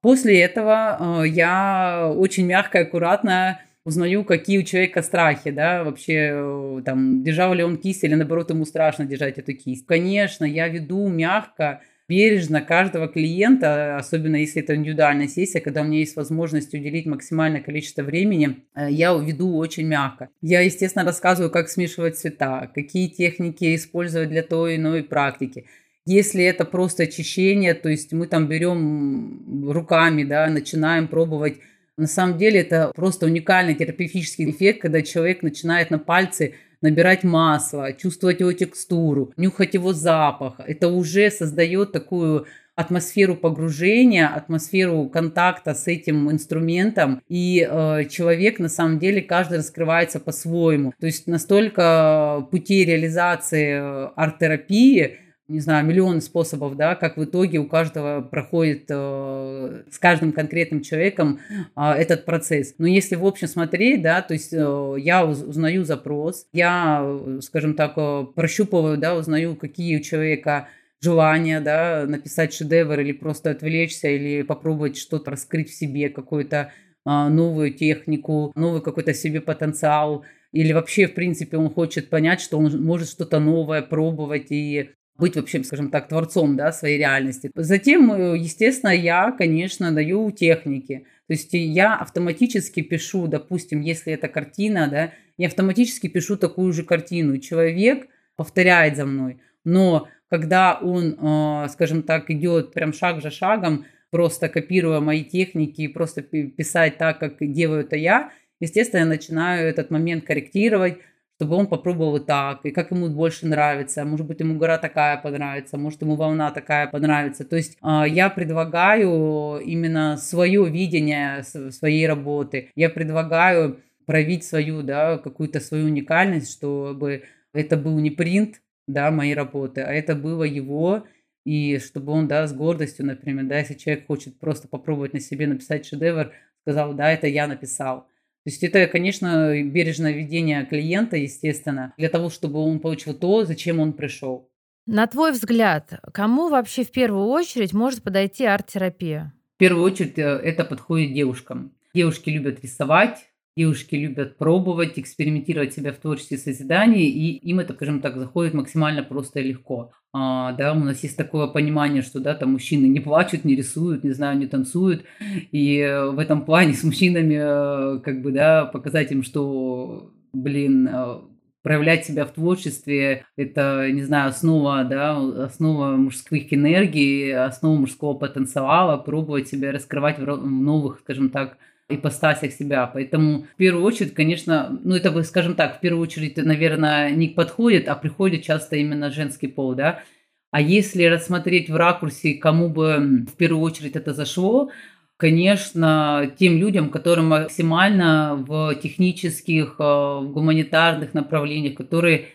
После 0.00 0.40
этого 0.40 1.24
я 1.24 2.12
очень 2.16 2.46
мягко 2.46 2.78
и 2.78 2.82
аккуратно 2.82 3.60
узнаю, 3.84 4.24
какие 4.24 4.58
у 4.58 4.62
человека 4.62 5.02
страхи, 5.02 5.50
да, 5.50 5.84
вообще, 5.84 6.30
э, 6.32 6.82
там, 6.84 7.22
держал 7.22 7.54
ли 7.54 7.62
он 7.62 7.76
кисть 7.76 8.04
или, 8.04 8.14
наоборот, 8.14 8.50
ему 8.50 8.64
страшно 8.64 9.04
держать 9.06 9.38
эту 9.38 9.52
кисть. 9.54 9.86
Конечно, 9.86 10.44
я 10.44 10.68
веду 10.68 11.08
мягко, 11.08 11.80
бережно 12.08 12.60
каждого 12.60 13.08
клиента, 13.08 13.96
особенно 13.96 14.36
если 14.36 14.62
это 14.62 14.74
индивидуальная 14.74 15.28
сессия, 15.28 15.60
когда 15.60 15.82
у 15.82 15.84
меня 15.84 16.00
есть 16.00 16.16
возможность 16.16 16.74
уделить 16.74 17.06
максимальное 17.06 17.60
количество 17.60 18.02
времени, 18.02 18.56
э, 18.74 18.88
я 18.90 19.14
веду 19.14 19.56
очень 19.56 19.86
мягко. 19.86 20.28
Я, 20.42 20.60
естественно, 20.60 21.04
рассказываю, 21.04 21.50
как 21.50 21.68
смешивать 21.68 22.18
цвета, 22.18 22.70
какие 22.74 23.08
техники 23.08 23.74
использовать 23.76 24.28
для 24.28 24.42
той 24.42 24.74
или 24.74 24.80
иной 24.80 25.04
практики. 25.04 25.66
Если 26.06 26.42
это 26.44 26.64
просто 26.64 27.04
очищение, 27.04 27.74
то 27.74 27.88
есть 27.88 28.12
мы 28.12 28.26
там 28.26 28.48
берем 28.48 29.70
руками, 29.70 30.24
да, 30.24 30.46
начинаем 30.48 31.08
пробовать 31.08 31.58
на 32.00 32.06
самом 32.06 32.38
деле 32.38 32.60
это 32.60 32.92
просто 32.96 33.26
уникальный 33.26 33.74
терапевтический 33.74 34.50
эффект, 34.50 34.80
когда 34.80 35.02
человек 35.02 35.42
начинает 35.42 35.90
на 35.90 35.98
пальцы 35.98 36.54
набирать 36.80 37.24
масло, 37.24 37.92
чувствовать 37.92 38.40
его 38.40 38.54
текстуру, 38.54 39.34
нюхать 39.36 39.74
его 39.74 39.92
запах. 39.92 40.54
Это 40.66 40.88
уже 40.88 41.30
создает 41.30 41.92
такую 41.92 42.46
атмосферу 42.74 43.36
погружения, 43.36 44.26
атмосферу 44.28 45.10
контакта 45.10 45.74
с 45.74 45.86
этим 45.86 46.30
инструментом, 46.30 47.20
и 47.28 47.68
э, 47.70 48.06
человек 48.08 48.58
на 48.58 48.70
самом 48.70 48.98
деле 48.98 49.20
каждый 49.20 49.58
раскрывается 49.58 50.18
по-своему. 50.20 50.94
То 50.98 51.04
есть 51.04 51.26
настолько 51.26 52.48
путей 52.50 52.86
реализации 52.86 53.74
э, 53.74 54.10
арт-терапии 54.16 55.18
не 55.50 55.60
знаю, 55.60 55.84
миллион 55.84 56.20
способов, 56.20 56.76
да, 56.76 56.94
как 56.94 57.16
в 57.16 57.24
итоге 57.24 57.58
у 57.58 57.66
каждого 57.66 58.20
проходит 58.22 58.84
э, 58.88 59.82
с 59.90 59.98
каждым 59.98 60.32
конкретным 60.32 60.80
человеком 60.80 61.40
э, 61.50 61.90
этот 61.92 62.24
процесс. 62.24 62.74
Но 62.78 62.86
если 62.86 63.16
в 63.16 63.26
общем 63.26 63.48
смотреть, 63.48 64.00
да, 64.00 64.22
то 64.22 64.34
есть 64.34 64.52
э, 64.52 64.94
я 64.98 65.26
узнаю 65.26 65.84
запрос, 65.84 66.46
я, 66.52 67.04
скажем 67.40 67.74
так, 67.74 67.94
э, 67.96 68.26
прощупываю, 68.34 68.96
да, 68.96 69.16
узнаю, 69.16 69.56
какие 69.56 69.98
у 69.98 70.02
человека 70.02 70.68
желания, 71.02 71.60
да, 71.60 72.04
написать 72.06 72.54
шедевр 72.54 73.00
или 73.00 73.12
просто 73.12 73.50
отвлечься, 73.50 74.08
или 74.08 74.42
попробовать 74.42 74.96
что-то 74.96 75.32
раскрыть 75.32 75.70
в 75.70 75.74
себе, 75.74 76.10
какую-то 76.10 76.70
э, 77.04 77.28
новую 77.28 77.72
технику, 77.72 78.52
новый 78.54 78.82
какой-то 78.82 79.14
себе 79.14 79.40
потенциал, 79.40 80.24
или 80.52 80.72
вообще, 80.72 81.06
в 81.06 81.14
принципе, 81.14 81.56
он 81.56 81.70
хочет 81.70 82.08
понять, 82.08 82.40
что 82.40 82.58
он 82.58 82.84
может 82.84 83.08
что-то 83.08 83.40
новое 83.40 83.82
пробовать 83.82 84.46
и 84.50 84.90
быть 85.16 85.36
вообще, 85.36 85.62
скажем 85.64 85.90
так, 85.90 86.08
творцом 86.08 86.56
да, 86.56 86.72
своей 86.72 86.98
реальности. 86.98 87.50
Затем, 87.54 88.12
э, 88.12 88.38
естественно, 88.38 88.90
я, 88.90 89.32
конечно, 89.32 89.92
даю 89.92 90.30
техники. 90.30 91.06
То 91.26 91.34
есть 91.34 91.52
я 91.52 91.96
автоматически 91.96 92.80
пишу, 92.80 93.26
допустим, 93.26 93.80
если 93.80 94.12
это 94.12 94.28
картина, 94.28 94.88
да, 94.90 95.12
я 95.36 95.46
автоматически 95.46 96.08
пишу 96.08 96.36
такую 96.36 96.72
же 96.72 96.82
картину. 96.82 97.38
Человек 97.38 98.08
повторяет 98.36 98.96
за 98.96 99.04
мной. 99.04 99.40
Но 99.64 100.08
когда 100.28 100.78
он, 100.80 101.16
э, 101.20 101.68
скажем 101.68 102.02
так, 102.02 102.30
идет 102.30 102.72
прям 102.72 102.92
шаг 102.92 103.22
за 103.22 103.30
шагом, 103.30 103.84
просто 104.10 104.48
копируя 104.48 105.00
мои 105.00 105.24
техники 105.24 105.82
и 105.82 105.88
просто 105.88 106.22
писать 106.22 106.98
так, 106.98 107.20
как 107.20 107.36
делаю 107.40 107.82
это 107.82 107.96
я, 107.96 108.32
естественно, 108.60 109.00
я 109.00 109.06
начинаю 109.06 109.68
этот 109.68 109.90
момент 109.90 110.24
корректировать, 110.24 110.98
чтобы 111.40 111.56
он 111.56 111.68
попробовал 111.68 112.20
так, 112.20 112.66
и 112.66 112.70
как 112.70 112.90
ему 112.90 113.08
больше 113.08 113.46
нравится. 113.46 114.04
Может 114.04 114.26
быть, 114.26 114.40
ему 114.40 114.58
гора 114.58 114.76
такая 114.76 115.16
понравится, 115.16 115.78
может, 115.78 116.02
ему 116.02 116.14
волна 116.14 116.50
такая 116.50 116.86
понравится. 116.86 117.46
То 117.46 117.56
есть 117.56 117.78
а, 117.80 118.06
я 118.06 118.28
предлагаю 118.28 119.58
именно 119.64 120.18
свое 120.18 120.68
видение 120.68 121.42
своей 121.42 122.06
работы. 122.06 122.68
Я 122.76 122.90
предлагаю 122.90 123.80
проявить 124.04 124.44
свою, 124.44 124.82
да, 124.82 125.16
какую-то 125.16 125.60
свою 125.60 125.86
уникальность, 125.86 126.52
чтобы 126.52 127.22
это 127.54 127.78
был 127.78 127.98
не 128.00 128.10
принт, 128.10 128.60
да, 128.86 129.10
моей 129.10 129.32
работы, 129.32 129.80
а 129.80 129.90
это 129.90 130.14
было 130.14 130.44
его, 130.44 131.06
и 131.46 131.78
чтобы 131.78 132.12
он, 132.12 132.28
да, 132.28 132.46
с 132.46 132.52
гордостью, 132.52 133.06
например, 133.06 133.46
да, 133.46 133.60
если 133.60 133.72
человек 133.72 134.06
хочет 134.06 134.38
просто 134.38 134.68
попробовать 134.68 135.14
на 135.14 135.20
себе 135.20 135.46
написать 135.46 135.86
шедевр, 135.86 136.32
сказал, 136.64 136.92
да, 136.92 137.10
это 137.10 137.28
я 137.28 137.46
написал. 137.46 138.09
То 138.44 138.50
есть 138.50 138.62
это, 138.62 138.86
конечно, 138.86 139.62
бережное 139.62 140.12
ведение 140.12 140.64
клиента, 140.64 141.16
естественно, 141.16 141.92
для 141.98 142.08
того, 142.08 142.30
чтобы 142.30 142.58
он 142.60 142.80
получил 142.80 143.12
то, 143.14 143.44
зачем 143.44 143.80
он 143.80 143.92
пришел. 143.92 144.50
На 144.86 145.06
твой 145.06 145.32
взгляд, 145.32 146.00
кому 146.12 146.48
вообще 146.48 146.84
в 146.84 146.90
первую 146.90 147.26
очередь 147.26 147.74
может 147.74 148.02
подойти 148.02 148.44
арт-терапия? 148.46 149.34
В 149.56 149.58
первую 149.58 149.84
очередь 149.84 150.18
э, 150.18 150.22
это 150.22 150.64
подходит 150.64 151.12
девушкам. 151.12 151.76
Девушки 151.92 152.30
любят 152.30 152.60
рисовать, 152.62 153.29
Девушки 153.60 153.94
любят 153.94 154.38
пробовать, 154.38 154.98
экспериментировать 154.98 155.74
себя 155.74 155.92
в 155.92 155.96
творчестве 155.96 156.38
созидания, 156.38 157.04
и 157.04 157.36
им 157.50 157.60
это, 157.60 157.74
скажем 157.74 158.00
так, 158.00 158.16
заходит 158.16 158.54
максимально 158.54 159.02
просто 159.02 159.40
и 159.40 159.48
легко. 159.48 159.92
А, 160.14 160.52
да, 160.52 160.72
у 160.72 160.78
нас 160.78 161.02
есть 161.02 161.18
такое 161.18 161.46
понимание, 161.46 162.00
что 162.00 162.20
да, 162.20 162.34
там 162.34 162.52
мужчины 162.52 162.86
не 162.86 163.00
плачут, 163.00 163.44
не 163.44 163.54
рисуют, 163.54 164.02
не 164.02 164.12
знаю, 164.12 164.38
не 164.38 164.46
танцуют, 164.46 165.04
и 165.52 165.76
в 166.10 166.18
этом 166.18 166.46
плане 166.46 166.72
с 166.72 166.84
мужчинами, 166.84 167.34
э, 167.34 168.00
как 168.00 168.22
бы, 168.22 168.32
да, 168.32 168.64
показать 168.64 169.12
им, 169.12 169.22
что, 169.22 170.10
блин, 170.32 170.88
э, 170.90 171.18
проявлять 171.62 172.06
себя 172.06 172.24
в 172.24 172.32
творчестве– 172.32 173.26
это, 173.36 173.90
не 173.92 174.04
знаю, 174.04 174.30
основа, 174.30 174.84
да, 174.84 175.18
основа 175.44 175.96
мужских 175.96 176.50
энергий, 176.50 177.36
основа 177.36 177.76
мужского 177.78 178.14
потенциала, 178.14 178.96
пробовать 178.96 179.48
себя 179.48 179.70
раскрывать 179.70 180.18
в 180.18 180.46
новых, 180.46 181.00
скажем 181.00 181.28
так, 181.28 181.58
ипостасях 181.90 182.52
себя. 182.52 182.86
Поэтому 182.86 183.42
в 183.42 183.56
первую 183.56 183.84
очередь, 183.84 184.14
конечно, 184.14 184.78
ну 184.84 184.94
это, 184.94 185.22
скажем 185.22 185.54
так, 185.54 185.78
в 185.78 185.80
первую 185.80 186.02
очередь, 186.02 186.36
наверное, 186.36 187.10
не 187.10 187.28
подходит, 187.28 187.88
а 187.88 187.94
приходит 187.94 188.42
часто 188.42 188.76
именно 188.76 189.10
женский 189.10 189.48
пол, 189.48 189.74
да. 189.74 190.02
А 190.50 190.60
если 190.60 191.04
рассмотреть 191.04 191.70
в 191.70 191.76
ракурсе, 191.76 192.34
кому 192.34 192.68
бы 192.68 193.24
в 193.32 193.36
первую 193.36 193.62
очередь 193.62 193.94
это 193.94 194.12
зашло, 194.12 194.70
конечно, 195.16 196.32
тем 196.38 196.56
людям, 196.56 196.90
которым 196.90 197.28
максимально 197.28 198.34
в 198.36 198.74
технических, 198.76 199.76
э, 199.78 199.82
в 199.82 200.30
гуманитарных 200.32 201.14
направлениях, 201.14 201.74
которые 201.74 202.28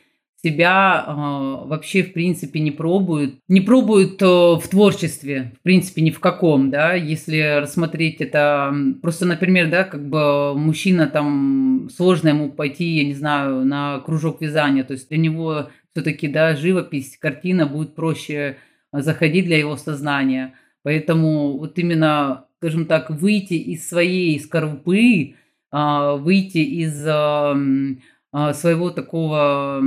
себя 0.45 1.03
э, 1.07 1.11
вообще 1.67 2.03
в 2.03 2.13
принципе 2.13 2.59
не 2.59 2.69
пробуют, 2.69 3.39
не 3.47 3.61
пробуют 3.61 4.21
э, 4.21 4.25
в 4.25 4.61
творчестве, 4.69 5.53
в 5.59 5.63
принципе 5.63 6.03
ни 6.03 6.11
в 6.11 6.19
каком, 6.19 6.69
да, 6.69 6.93
если 6.93 7.59
рассмотреть 7.59 8.21
это, 8.21 8.71
просто, 9.01 9.25
например, 9.25 9.71
да, 9.71 9.83
как 9.83 10.07
бы 10.07 10.55
мужчина 10.55 11.07
там 11.07 11.89
сложно 11.95 12.29
ему 12.29 12.51
пойти, 12.51 12.85
я 12.85 13.05
не 13.05 13.15
знаю, 13.15 13.65
на 13.65 13.99
кружок 14.01 14.39
вязания, 14.41 14.83
то 14.83 14.93
есть 14.93 15.09
для 15.09 15.17
него 15.17 15.69
все-таки, 15.93 16.27
да, 16.27 16.55
живопись, 16.55 17.17
картина 17.17 17.65
будет 17.65 17.95
проще 17.95 18.57
заходить 18.91 19.45
для 19.45 19.57
его 19.57 19.77
сознания, 19.77 20.53
поэтому 20.83 21.57
вот 21.57 21.79
именно, 21.79 22.45
скажем 22.57 22.85
так, 22.85 23.09
выйти 23.09 23.55
из 23.55 23.89
своей 23.89 24.39
скорлупы, 24.39 25.33
э, 25.71 26.17
выйти 26.19 26.59
из 26.59 27.01
своего 28.53 28.89
такого 28.89 29.81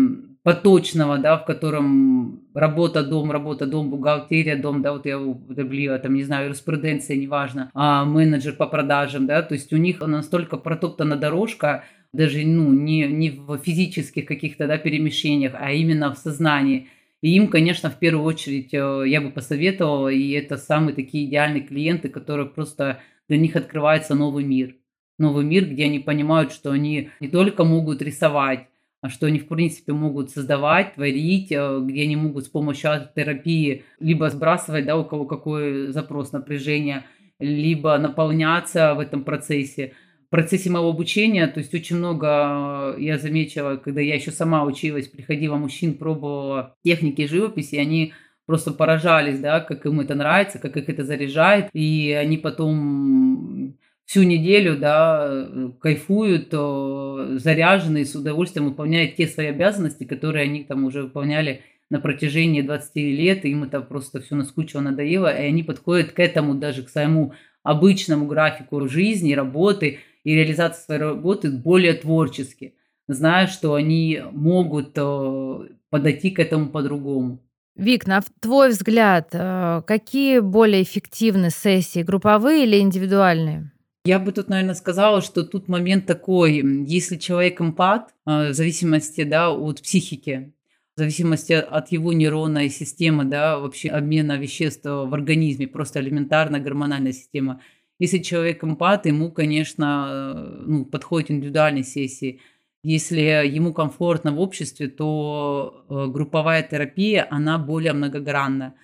поточного, 0.49 1.19
да, 1.19 1.37
в 1.37 1.45
котором 1.45 2.41
работа, 2.55 3.05
дом, 3.05 3.31
работа, 3.31 3.67
дом, 3.67 3.91
бухгалтерия, 3.91 4.57
дом, 4.57 4.81
да, 4.81 4.95
вот 4.95 5.05
я 5.05 5.21
употребила, 5.21 5.99
там, 5.99 6.15
не 6.15 6.23
знаю, 6.23 6.47
юриспруденция, 6.47 7.19
неважно, 7.19 7.71
а 7.75 8.07
менеджер 8.07 8.55
по 8.55 8.67
продажам, 8.67 9.27
да, 9.27 9.43
то 9.43 9.53
есть 9.53 9.75
у 9.75 9.77
них 9.77 10.01
настолько 10.01 10.57
протоптана 10.57 11.17
дорожка 11.17 11.85
даже 12.15 12.47
ну, 12.47 12.73
не, 12.73 13.07
не 13.09 13.29
в 13.29 13.59
физических 13.59 14.25
каких-то 14.25 14.67
да, 14.67 14.79
перемещениях, 14.79 15.53
а 15.55 15.71
именно 15.73 16.15
в 16.15 16.17
сознании. 16.17 16.89
И 17.21 17.37
им, 17.37 17.49
конечно, 17.49 17.91
в 17.91 17.99
первую 17.99 18.25
очередь 18.25 18.73
э, 18.73 19.03
я 19.07 19.21
бы 19.21 19.29
посоветовала, 19.29 20.09
и 20.09 20.31
это 20.31 20.57
самые 20.57 20.95
такие 20.95 21.27
идеальные 21.27 21.65
клиенты, 21.65 22.09
которые 22.09 22.47
просто 22.47 23.01
для 23.29 23.37
них 23.37 23.55
открывается 23.55 24.15
новый 24.15 24.45
мир. 24.45 24.77
Новый 25.19 25.45
мир, 25.45 25.67
где 25.67 25.85
они 25.85 25.99
понимают, 25.99 26.53
что 26.53 26.71
они 26.71 27.11
не 27.21 27.29
только 27.29 27.65
могут 27.65 28.01
рисовать, 28.01 28.68
что 29.07 29.27
они, 29.27 29.39
в 29.39 29.47
принципе, 29.47 29.93
могут 29.93 30.31
создавать, 30.31 30.95
творить, 30.95 31.53
э, 31.53 31.81
где 31.83 32.03
они 32.03 32.17
могут 32.17 32.47
с 32.47 32.49
помощью 32.49 32.91
арт-терапии 32.91 33.85
либо 34.01 34.31
сбрасывать, 34.31 34.87
да, 34.87 34.97
у 34.97 35.05
кого 35.05 35.25
какой 35.25 35.89
запрос 35.89 36.33
напряжения, 36.33 37.07
либо 37.39 37.97
наполняться 37.99 38.95
в 38.95 39.01
этом 39.01 39.25
процессе– 39.25 39.93
в 40.29 40.31
процессе 40.31 40.69
моего 40.69 40.91
обучения, 40.91 41.47
то 41.47 41.59
есть 41.59 41.73
очень 41.73 41.97
много 41.97 42.95
э, 42.99 43.01
я 43.01 43.17
заметила, 43.17 43.77
когда 43.77 44.03
я 44.03 44.15
еще 44.15 44.31
сама 44.31 44.63
училась, 44.63 45.09
приходила 45.09 45.57
мужчин, 45.57 45.95
пробовала 45.95 46.75
техники 46.85 47.27
живописи, 47.27 47.77
они 47.77 48.13
просто 48.45 48.73
поражались, 48.73 49.39
да, 49.41 49.61
как 49.61 49.87
им 49.87 50.01
это 50.01 50.15
нравится, 50.15 50.59
как 50.59 50.77
их 50.77 50.91
это 50.91 51.03
заряжает, 51.03 51.71
и 51.73 52.13
они 52.13 52.37
потом 52.37 53.78
всю 54.09 54.23
неделю, 54.23 54.79
да, 54.79 55.47
кайфуют, 55.81 56.49
заряженные, 56.51 58.07
с 58.07 58.15
удовольствием 58.15 58.71
выполняют 58.71 59.17
те 59.17 59.27
свои 59.27 59.49
обязанности, 59.49 60.05
которые 60.05 60.45
они 60.45 60.65
там 60.65 60.85
уже 60.85 61.03
выполняли 61.03 61.61
на 61.91 62.01
протяжении 62.01 62.63
20 62.63 62.97
лет, 62.97 63.45
и 63.45 63.51
им 63.51 63.65
это 63.65 63.83
просто 63.83 64.23
все 64.23 64.35
наскучило, 64.35 64.81
надоело, 64.81 65.29
и 65.29 65.47
они 65.47 65.63
подходят 65.63 66.13
к 66.13 66.21
этому 66.21 66.55
даже, 66.55 66.85
к 66.85 66.89
своему 66.89 67.35
обычному 67.63 68.27
графику 68.27 68.89
жизни, 68.89 69.35
работы, 69.35 69.99
и 70.25 70.35
реализация 70.35 70.83
своей 70.83 71.01
работы 71.03 71.51
более 71.51 71.93
творчески, 71.93 72.75
зная, 73.09 73.47
что 73.47 73.75
они 73.75 74.23
могут 74.33 74.93
э, 74.97 75.69
подойти 75.91 76.31
к 76.31 76.39
этому 76.39 76.71
по-другому. 76.71 77.41
Вик, 77.77 78.07
на 78.07 78.23
твой 78.41 78.71
взгляд, 78.71 79.29
э, 79.33 79.83
какие 79.87 80.41
более 80.41 80.83
эффективны 80.83 81.51
сессии, 81.51 82.03
групповые 82.03 82.65
или 82.65 82.79
индивидуальные? 82.79 83.71
Я 84.09 84.19
бы 84.19 84.33
тут, 84.33 84.49
наверное, 84.49 84.75
сказала, 84.75 85.21
что 85.21 85.45
тут 85.45 85.69
момент 85.69 86.07
такой, 86.07 86.63
если 86.87 87.17
человек 87.17 87.61
эмпат, 87.61 88.15
э, 88.27 88.49
в 88.51 88.55
зависимости 88.55 89.25
да, 89.25 89.51
от 89.51 89.83
психики, 89.83 90.53
в 90.97 91.01
зависимости 91.01 91.53
от 91.53 91.93
его 91.93 92.13
нейронной 92.13 92.71
системы, 92.71 93.25
да, 93.25 93.59
вообще 93.59 93.91
обмена 93.91 94.39
веществ 94.39 94.85
в 94.85 95.15
организме, 95.15 95.67
просто 95.67 96.01
элементарная 96.01 96.61
гормональная 96.61 97.13
система– 97.13 97.61
если 97.99 98.19
человек 98.19 98.63
эмпат, 98.63 99.07
ему, 99.07 99.31
конечно, 99.33 100.33
ну, 100.65 100.85
подходят 100.85 101.31
индивидуальные 101.31 101.83
сессии. 101.83 102.41
Если 102.85 103.21
ему 103.21 103.73
комфортно 103.75 104.33
в 104.33 104.41
обществе, 104.41 104.89
то 104.89 105.85
э, 105.89 106.07
групповая 106.07 106.63
терапия, 106.63 107.27
она 107.29 107.59
более 107.59 107.93
многогранна. 107.93 108.75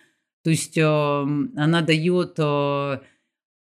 То 0.43 0.51
есть 0.51 0.77
э, 0.77 0.83
она 0.83 1.81
дает 1.81 2.35
э, 2.39 2.99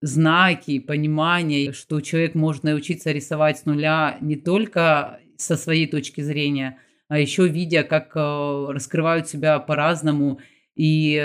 знаки, 0.01 0.79
понимание, 0.79 1.71
что 1.73 2.01
человек 2.01 2.35
может 2.35 2.63
научиться 2.63 3.11
рисовать 3.11 3.59
с 3.59 3.65
нуля 3.65 4.17
не 4.19 4.35
только 4.35 5.19
со 5.37 5.55
своей 5.55 5.87
точки 5.87 6.21
зрения, 6.21 6.79
а 7.07 7.19
еще 7.19 7.47
видя, 7.47 7.83
как 7.83 8.15
раскрывают 8.15 9.27
себя 9.29 9.59
по-разному 9.59 10.39
и 10.75 11.21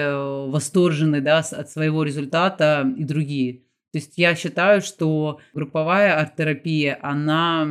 восторжены 0.49 1.21
да, 1.21 1.38
от 1.38 1.71
своего 1.71 2.02
результата 2.02 2.87
и 2.97 3.04
другие. 3.04 3.62
То 3.92 3.98
есть 3.98 4.18
я 4.18 4.35
считаю, 4.35 4.83
что 4.83 5.40
групповая 5.55 6.18
арт-терапия, 6.20 6.98
она 7.01 7.66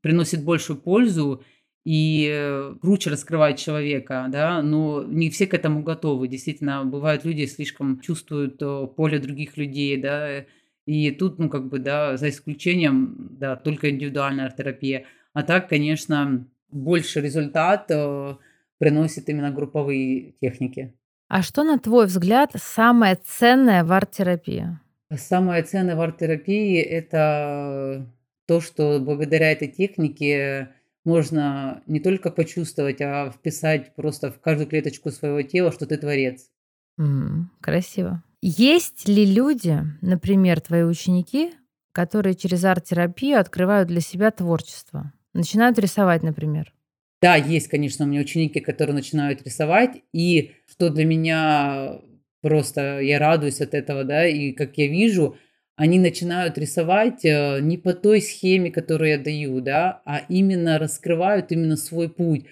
приносит 0.00 0.44
большую 0.44 0.78
пользу 0.78 1.42
и 1.88 2.28
э, 2.30 2.74
круче 2.82 3.08
раскрывает 3.08 3.56
человека, 3.56 4.26
да, 4.28 4.60
но 4.60 5.04
не 5.04 5.30
все 5.30 5.46
к 5.46 5.54
этому 5.54 5.82
готовы. 5.82 6.28
Действительно, 6.28 6.84
бывают 6.84 7.24
люди 7.24 7.46
слишком 7.46 8.00
чувствуют 8.00 8.60
э, 8.60 8.86
поле 8.94 9.18
других 9.18 9.56
людей, 9.56 9.96
да, 9.96 10.44
и 10.84 11.10
тут, 11.12 11.38
ну, 11.38 11.48
как 11.48 11.70
бы, 11.70 11.78
да, 11.78 12.18
за 12.18 12.28
исключением, 12.28 13.28
да, 13.30 13.56
только 13.56 13.88
индивидуальная 13.88 14.44
арт-терапия. 14.44 15.06
А 15.32 15.42
так, 15.42 15.70
конечно, 15.70 16.46
больше 16.70 17.22
результат 17.22 17.86
э, 17.88 18.34
приносит 18.76 19.30
именно 19.30 19.50
групповые 19.50 20.34
техники. 20.42 20.92
А 21.28 21.40
что, 21.40 21.64
на 21.64 21.78
твой 21.78 22.04
взгляд, 22.04 22.50
самое 22.54 23.18
ценное 23.24 23.82
в 23.82 23.92
арт-терапии? 23.92 24.78
Самое 25.16 25.62
ценное 25.62 25.96
в 25.96 26.02
арт-терапии– 26.02 26.82
это 26.82 28.06
то, 28.46 28.60
что 28.60 29.00
благодаря 29.00 29.52
этой 29.52 29.68
технике 29.68 30.74
можно 31.08 31.82
не 31.86 32.00
только 32.00 32.30
почувствовать, 32.30 33.00
а 33.00 33.30
вписать 33.30 33.94
просто 33.96 34.30
в 34.30 34.40
каждую 34.40 34.68
клеточку 34.68 35.10
своего 35.10 35.42
тела, 35.42 35.72
что 35.72 35.86
ты 35.86 35.96
творец. 35.96 36.50
М, 36.98 37.50
красиво. 37.60 38.22
Есть 38.42 39.08
ли 39.08 39.24
люди, 39.24 39.80
например, 40.02 40.60
твои 40.60 40.82
ученики, 40.84 41.52
которые 41.92 42.34
через 42.34 42.64
арт-терапию 42.64 43.40
открывают 43.40 43.88
для 43.88 44.00
себя 44.00 44.30
творчество? 44.30 45.12
Начинают 45.32 45.78
рисовать, 45.78 46.22
например. 46.22 46.72
Да, 47.20 47.34
есть, 47.36 47.68
конечно, 47.68 48.04
у 48.04 48.08
меня 48.08 48.20
ученики, 48.20 48.60
которые 48.60 48.94
начинают 48.94 49.42
рисовать, 49.42 50.02
и 50.12 50.52
что 50.66 50.90
для 50.90 51.04
меня 51.04 52.00
Просто 52.40 53.00
я 53.00 53.18
радуюсь 53.18 53.60
от 53.60 53.74
этого, 53.74 54.04
да, 54.04 54.26
и 54.26 54.52
как 54.52 54.78
я 54.78 54.86
вижу, 54.86 55.36
они 55.78 56.00
начинают 56.00 56.58
рисовать 56.58 57.24
э, 57.24 57.60
не 57.60 57.78
по 57.78 57.94
той 57.94 58.20
схеме, 58.20 58.70
которую 58.70 59.10
я 59.12 59.18
даю, 59.18 59.60
да, 59.60 60.02
а 60.04 60.22
именно 60.28 60.78
раскрывают 60.78 61.52
именно 61.52 61.76
свой 61.76 62.08
путь. 62.08 62.46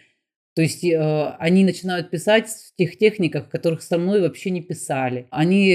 То 0.55 0.63
есть 0.63 0.85
э, 0.85 1.35
они 1.41 1.65
начинают 1.65 2.09
писать 2.09 2.49
в 2.49 2.77
тех 2.77 2.97
техниках, 2.97 3.51
которых 3.51 3.83
со 3.83 3.99
мной 3.99 4.21
вообще 4.21 4.51
не 4.51 4.63
писали. 4.63 5.27
Они 5.31 5.71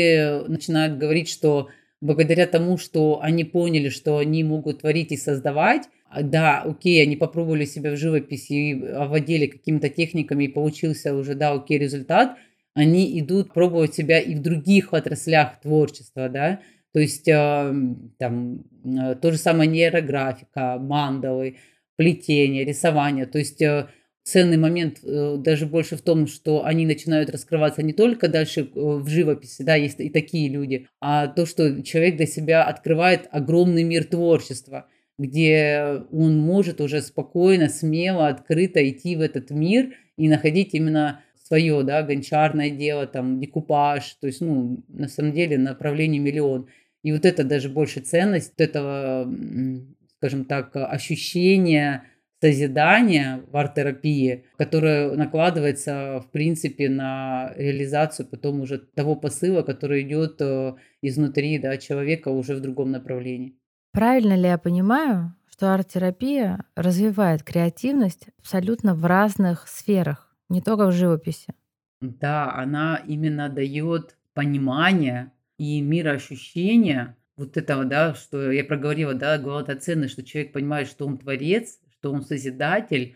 начинают 0.48 0.98
говорить, 0.98 1.30
что 1.30 1.68
благодаря 2.00 2.48
тому, 2.48 2.78
что 2.78 3.20
они 3.22 3.44
поняли, 3.44 3.90
что 3.90 4.18
они 4.18 4.44
могут 4.46 4.80
творить 4.80 5.12
и 5.12 5.18
создавать, 5.18 5.84
а, 6.10 6.24
да, 6.24 6.62
окей, 6.62 7.04
они 7.04 7.18
попробовали 7.18 7.66
себя 7.66 7.92
в 7.92 7.98
живописи 7.98 8.82
овладели 8.94 9.48
какими-то 9.48 9.90
техниками, 9.90 10.46
и 10.46 10.48
получился 10.48 11.14
уже, 11.14 11.36
да, 11.36 11.52
окей, 11.52 11.78
результат– 11.78 12.38
они 12.74 13.20
идут 13.20 13.54
пробовать 13.54 13.94
себя 13.94 14.20
и 14.20 14.36
в 14.36 14.42
других 14.42 14.94
отраслях 14.94 15.60
творчества, 15.62 16.30
да, 16.30 16.62
то 16.93 16.99
есть 16.99 17.27
э, 17.27 17.73
там 18.17 18.63
э, 18.84 19.15
то 19.15 19.32
же 19.32 19.38
самое 19.38 19.69
нейрографика, 19.69 20.77
мандалы, 20.80 21.58
плетение, 21.95 22.65
рисование, 22.65 23.25
то 23.25 23.38
есть 23.38 23.62
э, 23.62 23.88
ценный 24.23 24.58
момент 24.58 24.99
даже 25.04 25.65
больше 25.65 25.95
в 25.95 26.01
том, 26.01 26.27
что 26.27 26.63
они 26.63 26.86
начинают 26.86 27.30
раскрываться 27.30 27.82
не 27.82 27.93
только 27.93 28.27
дальше 28.27 28.69
в 28.73 29.08
живописи, 29.08 29.63
да, 29.63 29.75
есть 29.75 29.99
и 29.99 30.10
такие 30.10 30.47
люди, 30.49 30.88
а 30.99 31.27
то, 31.27 31.45
что 31.45 31.82
человек 31.82 32.17
для 32.17 32.27
себя 32.27 32.63
открывает 32.63 33.27
огромный 33.32 33.84
мир 33.84 34.04
творчества, 34.04 34.88
где 35.17 36.04
он 36.12 36.38
может 36.38 36.82
уже 36.82 37.01
спокойно, 37.01 37.67
смело, 37.67 38.27
открыто 38.27 38.88
идти 38.88 39.15
в 39.15 39.21
этот 39.21 39.49
мир 39.49 39.95
и 40.17 40.30
находить 40.30 40.73
именно 40.73 41.21
свое, 41.51 41.84
да, 41.84 42.01
гончарное 42.01 42.69
дело, 42.69 43.06
там, 43.08 43.41
декупаж, 43.41 44.15
то 44.21 44.27
есть, 44.27 44.39
ну, 44.39 44.86
на 44.88 45.10
самом 45.10 45.34
деле 45.34 45.58
направлений 45.58 46.19
миллион. 46.19 46.69
И 47.04 47.12
вот 47.12 47.26
это 47.26 47.44
даже 47.44 47.70
больше 47.70 48.00
ценность 48.00 48.54
вот 48.58 48.62
этого, 48.62 49.34
скажем 50.18 50.46
так, 50.46 50.76
ощущения 50.76 52.04
созидания 52.42 53.44
в 53.52 53.56
арт-терапии, 53.56 54.46
которое 54.58 55.12
накладывается, 55.16 56.22
в 56.26 56.32
принципе, 56.32 56.90
на 56.90 57.54
реализацию 57.56 58.28
потом 58.28 58.62
уже 58.62 58.80
того 58.80 59.16
посыла, 59.16 59.62
который 59.62 60.02
идет 60.02 60.42
э, 60.42 60.74
изнутри 61.04 61.60
да, 61.60 61.78
человека 61.78 62.30
уже 62.30 62.56
в 62.56 62.62
другом 62.62 62.92
направлении. 62.92 63.56
Правильно 63.92 64.36
ли 64.36 64.48
я 64.48 64.58
понимаю, 64.58 65.36
что 65.52 65.72
арт-терапия 65.72 66.66
развивает 66.76 67.44
креативность 67.44 68.28
абсолютно 68.40 68.96
в 68.96 69.06
разных 69.06 69.68
сферах? 69.68 70.36
Не 70.50 70.62
только 70.62 70.88
в 70.88 70.92
живописи. 70.92 71.54
Да, 72.02 72.52
она 72.56 73.00
именно 73.08 73.50
дает 73.50 74.18
понимание 74.34 75.32
и 75.62 75.80
мироощущение 75.80 77.15
вот 77.38 77.56
этого, 77.56 77.86
да, 77.86 78.15
что 78.15 78.52
я 78.52 78.63
проговорила, 78.63 79.13
да, 79.13 79.38
главная 79.38 79.76
ценность, 79.76 80.13
что 80.13 80.24
человек 80.24 80.54
понимает, 80.54 80.88
что 80.88 81.06
он 81.06 81.19
творец, 81.19 81.80
что 81.91 82.12
он 82.12 82.24
созидатель, 82.24 83.15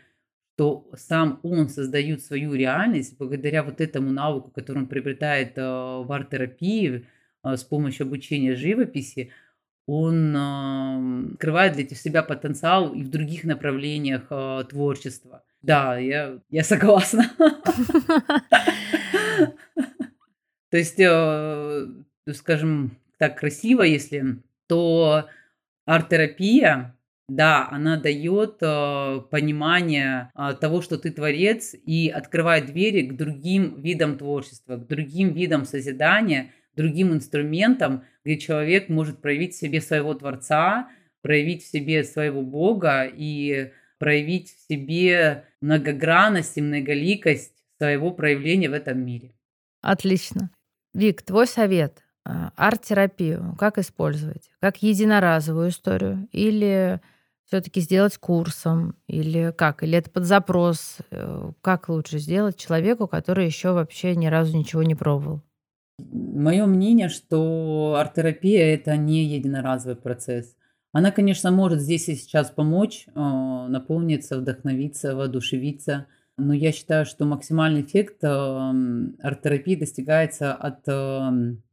что 0.54 0.88
сам 0.96 1.40
он 1.42 1.70
создает 1.70 2.24
свою 2.24 2.54
реальность 2.54 3.18
благодаря 3.18 3.64
вот 3.64 3.82
этому 3.82 4.12
навыку, 4.12 4.52
который 4.52 4.78
он 4.78 4.88
приобретает 4.88 5.58
э, 5.58 5.62
в 5.64 6.06
арт-терапии 6.12 7.08
э, 7.44 7.58
с 7.58 7.64
помощью 7.64 8.06
обучения 8.06 8.54
живописи, 8.54 9.32
он 9.88 11.34
открывает 11.34 11.74
для 11.74 11.88
себя 11.90 12.22
потенциал 12.22 12.94
и 12.94 13.02
в 13.02 13.10
других 13.10 13.44
направлениях 13.44 14.30
творчества. 14.70 15.44
Да, 15.64 15.98
я, 15.98 16.40
я 16.50 16.64
согласна. 16.64 17.32
То 20.70 20.78
есть, 20.78 21.00
скажем 22.34 22.98
так, 23.18 23.38
красиво, 23.38 23.84
если, 23.84 24.38
то 24.68 25.28
арт-терапия 25.86 26.96
Да, 27.28 27.68
она 27.72 27.98
дает 27.98 28.58
э, 28.62 29.22
понимание 29.32 30.32
э, 30.36 30.54
того, 30.60 30.82
что 30.82 30.98
ты 30.98 31.12
творец, 31.12 31.74
и 31.74 32.08
открывает 32.10 32.68
двери 32.68 33.08
к 33.08 33.16
другим 33.18 33.82
видам 33.82 34.18
творчества, 34.18 34.78
к 34.78 34.88
другим 34.88 35.34
видам 35.34 35.66
созидания, 35.66 36.52
другим 36.76 37.14
инструментам, 37.14 38.04
где 38.24 38.38
человек 38.38 38.90
может 38.90 39.22
проявить 39.22 39.56
в 39.56 39.60
себе 39.60 39.82
своего 39.82 40.14
творца, 40.14 40.90
проявить 41.22 41.64
в 41.64 41.68
себе 41.68 42.04
своего 42.04 42.44
Бога 42.44 43.10
и 43.12 43.72
проявить 43.98 44.52
в 44.52 44.68
себе 44.68 45.46
многогранность 45.62 46.58
и 46.58 46.62
многоликость 46.62 47.54
своего 47.80 48.12
проявления 48.12 48.70
в 48.70 48.74
этом 48.74 49.04
мире. 49.04 49.34
Отлично. 49.82 50.52
Вик, 50.94 51.24
твой 51.24 51.48
совет. 51.48 52.05
А, 52.26 52.52
арт-терапию 52.56 53.56
как 53.60 53.78
использовать? 53.78 54.50
Как 54.60 54.82
единоразовую 54.82 55.70
историю? 55.70 56.28
Или 56.32 57.00
все-таки 57.46 57.82
сделать 57.82 58.18
курсом? 58.18 58.96
Или 59.08 59.54
как? 59.56 59.84
Или 59.84 60.00
это 60.00 60.10
под 60.10 60.26
запрос? 60.26 60.98
Э, 61.12 61.52
как 61.62 61.88
лучше 61.90 62.18
сделать 62.18 62.58
человеку, 62.58 63.08
который 63.08 63.46
еще 63.46 63.74
вообще 63.74 64.16
ни 64.16 64.26
разу 64.26 64.58
ничего 64.58 64.82
не 64.82 64.96
пробовал? 64.96 65.44
Мое 66.00 66.66
мнение, 66.66 67.10
что 67.10 67.96
арт-терапия 68.00 68.74
это 68.74 68.98
не 68.98 69.26
единоразовый 69.26 69.96
процесс. 69.96 70.56
Она, 70.94 71.12
конечно, 71.12 71.52
может 71.52 71.80
здесь 71.80 72.10
и 72.10 72.16
сейчас 72.16 72.50
помочь, 72.50 73.06
а, 73.14 73.68
наполниться, 73.68 74.38
вдохновиться, 74.38 75.16
воодушевиться. 75.16 76.08
Но 76.38 76.54
я 76.54 76.72
считаю, 76.72 77.06
что 77.06 77.26
максимальный 77.26 77.84
эффект 77.84 78.24
арт-терапии 78.24 79.76
достигается 79.76 80.54
от 80.54 80.86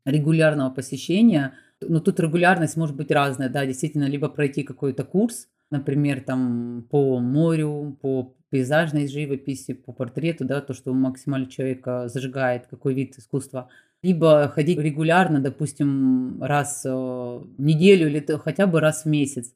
регулярного 0.05 0.71
посещения. 0.71 1.55
Но 1.81 2.01
тут 2.01 2.21
регулярность 2.21 2.77
может 2.77 2.97
быть 2.97 3.11
разная, 3.11 3.49
да, 3.49 3.67
действительно, 3.67 4.05
либо 4.05 4.29
пройти 4.29 4.63
какой-то 4.63 5.05
курс, 5.05 5.49
например, 5.71 6.21
там 6.21 6.87
по 6.91 7.19
морю, 7.19 7.97
по 8.01 8.35
пейзажной 8.51 9.09
живописи, 9.09 9.73
по 9.73 9.93
портрету, 9.93 10.45
да, 10.45 10.61
то, 10.61 10.75
что 10.75 10.93
максимально 10.93 11.47
человека 11.47 12.09
зажигает, 12.09 12.67
какой 12.67 12.95
вид 12.95 13.19
искусства. 13.19 13.69
Либо 14.03 14.49
ходить 14.49 14.79
регулярно, 14.79 15.41
допустим, 15.41 16.43
раз 16.43 16.85
в 16.85 17.47
неделю 17.57 18.09
или 18.09 18.25
хотя 18.45 18.67
бы 18.67 18.81
раз 18.81 19.05
в 19.05 19.09
месяц. 19.09 19.55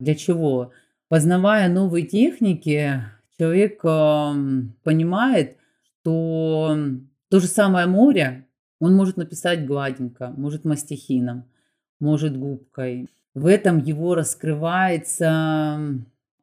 Для 0.00 0.14
чего? 0.14 0.72
Познавая 1.08 1.68
новые 1.68 2.06
техники, 2.06 3.02
человек 3.38 3.82
понимает, 4.82 5.58
что 6.00 6.78
то 7.28 7.40
же 7.40 7.46
самое 7.46 7.86
море 7.86 8.47
он 8.80 8.94
может 8.94 9.16
написать 9.16 9.66
гладенько, 9.66 10.32
может 10.36 10.64
мастихином, 10.64 11.44
может 12.00 12.36
губкой. 12.36 13.08
В 13.34 13.46
этом 13.46 13.78
его 13.78 14.14
раскрывается 14.14 15.78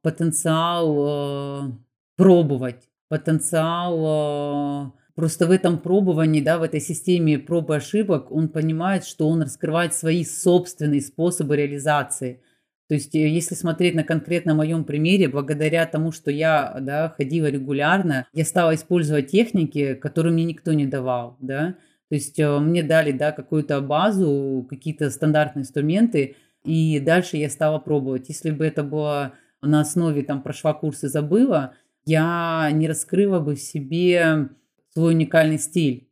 потенциал 0.01 1.67
э, 1.67 1.71
пробовать, 2.15 2.89
потенциал 3.09 4.87
э, 4.87 4.91
просто 5.15 5.47
в 5.47 5.51
этом 5.51 5.79
пробовании, 5.79 6.41
да, 6.41 6.57
в 6.57 6.63
этой 6.63 6.79
системе 6.79 7.39
проб 7.39 7.71
и 7.71 7.75
ошибок 7.75 8.31
он 8.31 8.49
понимает, 8.49 9.05
что 9.05 9.27
он 9.27 9.41
раскрывает 9.41 9.93
свои 9.95 10.23
собственные 10.23 11.01
способы 11.01 11.55
реализации. 11.55 12.41
То 12.87 12.93
есть, 12.93 13.15
э, 13.15 13.27
если 13.27 13.55
смотреть 13.55 13.95
на 13.95 14.03
конкретно 14.03 14.53
моем 14.53 14.83
примере, 14.83 15.27
благодаря 15.27 15.85
тому, 15.85 16.11
что 16.11 16.29
я 16.31 16.77
да, 16.81 17.09
ходила 17.09 17.47
регулярно, 17.47 18.27
я 18.33 18.45
стала 18.45 18.75
использовать 18.75 19.31
техники, 19.31 19.95
которые 19.95 20.33
мне 20.33 20.45
никто 20.45 20.73
не 20.73 20.85
давал. 20.85 21.37
Да? 21.39 21.75
То 22.09 22.15
есть 22.15 22.39
э, 22.39 22.59
мне 22.59 22.83
дали 22.83 23.11
да, 23.11 23.31
какую-то 23.31 23.81
базу, 23.81 24.65
какие-то 24.69 25.09
стандартные 25.09 25.63
инструменты, 25.63 26.35
и 26.63 26.99
дальше 26.99 27.37
я 27.37 27.49
стала 27.49 27.79
пробовать. 27.79 28.29
Если 28.29 28.51
бы 28.51 28.65
это 28.65 28.83
было 28.83 29.33
на 29.61 29.81
основе, 29.81 30.23
там, 30.23 30.41
прошла 30.41 30.73
курсы, 30.73 31.09
забыла, 31.09 31.75
я 32.05 32.69
не 32.71 32.87
раскрыла 32.87 33.39
бы 33.39 33.55
в 33.55 33.61
себе 33.61 34.49
свой 34.93 35.13
уникальный 35.13 35.59
стиль. 35.59 36.09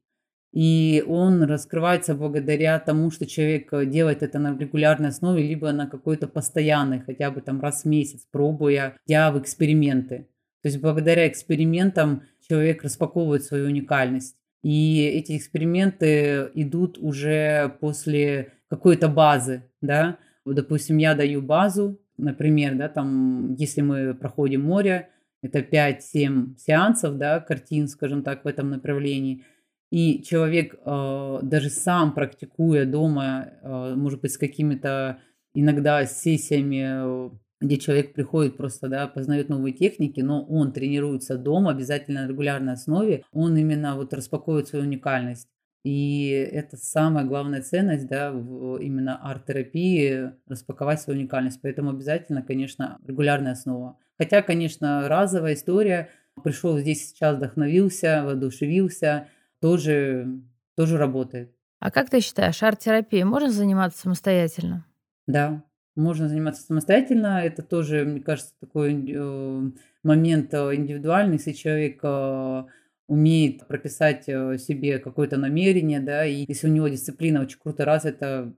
И 0.51 1.03
он 1.08 1.41
раскрывается 1.43 2.13
благодаря 2.13 2.79
тому, 2.79 3.10
что 3.10 3.25
человек 3.25 3.71
делает 3.89 4.21
это 4.21 4.38
на 4.38 4.56
регулярной 4.56 5.10
основе, 5.10 5.41
либо 5.41 5.71
на 5.71 5.88
какой-то 5.88 6.27
постоянной, 6.27 6.99
хотя 6.99 7.32
бы 7.32 7.41
там 7.41 7.60
раз 7.60 7.84
в 7.84 7.86
месяц, 7.86 8.27
пробуя, 8.32 8.95
я 9.08 9.32
в 9.32 9.39
эксперименты. 9.39 10.27
То 10.62 10.69
есть 10.69 10.79
благодаря 10.79 11.27
экспериментам 11.27 12.23
человек 12.47 12.84
распаковывает 12.84 13.43
свою 13.43 13.65
уникальность. 13.65 14.38
И 14.63 15.04
эти 15.04 15.38
эксперименты 15.38 16.49
идут 16.56 16.97
уже 16.97 17.78
после 17.80 18.54
какой-то 18.69 19.10
базы, 19.10 19.63
да. 19.82 20.17
Вот, 20.45 20.56
допустим, 20.56 20.97
я 20.97 21.15
даю 21.15 21.41
базу, 21.41 21.99
например, 22.17 22.76
да, 22.76 22.89
там, 22.89 23.54
если 23.56 23.82
мы 23.82 24.13
проходим 24.13 24.63
море, 24.63 25.10
это 25.41 25.60
5-7 25.60 26.58
сеансов, 26.58 27.17
да, 27.17 27.39
картин, 27.41 27.88
скажем 27.88 28.23
так, 28.23 28.45
в 28.45 28.47
этом 28.47 28.69
направлении. 28.69 29.43
И 29.91 30.23
человек 30.23 30.76
э, 30.84 31.39
даже 31.43 31.69
сам 31.69 32.13
практикуя 32.13 32.86
дома, 32.86 33.49
э, 33.62 33.93
может 33.95 34.21
быть, 34.21 34.32
с 34.32 34.38
какими-то 34.38 35.19
иногда 35.54 36.06
сессиями 36.06 37.30
где 37.63 37.78
человек 37.78 38.13
приходит 38.13 38.58
просто, 38.58 38.89
да, 38.89 39.08
познает 39.08 39.49
новые 39.49 39.73
техники, 39.73 40.19
но 40.19 40.43
он 40.43 40.73
тренируется 40.73 41.38
дома 41.38 41.71
обязательно 41.71 42.23
на 42.23 42.28
регулярной 42.28 42.73
основе, 42.73 43.23
он 43.32 43.56
именно 43.58 43.95
вот 43.95 44.13
распаковывает 44.13 44.67
свою 44.67 44.86
уникальность. 44.86 45.47
И 45.86 46.30
это 46.30 46.78
самая 46.78 47.26
главная 47.26 47.62
ценность, 47.62 48.08
да, 48.08 48.32
в 48.32 48.78
именно 48.78 49.17
арт-терапии, 49.17 50.32
распаковать 50.47 51.02
свою 51.02 51.19
уникальность. 51.19 51.60
Поэтому 51.62 51.89
обязательно, 51.89 52.41
конечно, 52.41 52.99
регулярная 53.06 53.54
основа. 53.54 53.97
Хотя, 54.17 54.41
конечно, 54.41 55.10
разовая 55.10 55.56
история, 55.56 56.10
пришел 56.43 56.78
здесь 56.78 57.10
сейчас, 57.10 57.38
вдохновился, 57.38 58.23
воодушевился, 58.23 59.28
тоже, 59.60 60.41
тоже 60.76 60.97
работает. 60.97 61.54
А 61.80 61.91
как 61.91 62.10
ты 62.10 62.21
считаешь, 62.21 62.63
арт-терапией 62.63 63.26
можно 63.26 63.52
заниматься 63.52 63.99
самостоятельно? 63.99 64.86
Да, 65.28 65.63
можно 65.95 66.27
заниматься 66.27 66.63
самостоятельно. 66.63 67.41
Это 67.43 67.62
тоже, 67.62 68.03
мне 68.06 68.21
кажется, 68.21 68.53
такой 68.60 68.93
э, 68.93 69.71
момент 70.03 70.53
э, 70.53 70.75
индивидуальный, 70.75 71.38
если 71.38 71.51
человек 71.51 71.99
э, 72.03 72.63
умеет 73.08 73.67
прописать 73.67 74.23
себе 74.25 74.99
какое-то 74.99 75.38
намерение, 75.38 75.99
да, 75.99 76.25
и 76.25 76.45
если 76.47 76.67
у 76.67 76.71
него 76.71 76.88
дисциплина 76.88 77.41
очень 77.41 77.60
круто 77.60 77.86
развита, 77.86 78.53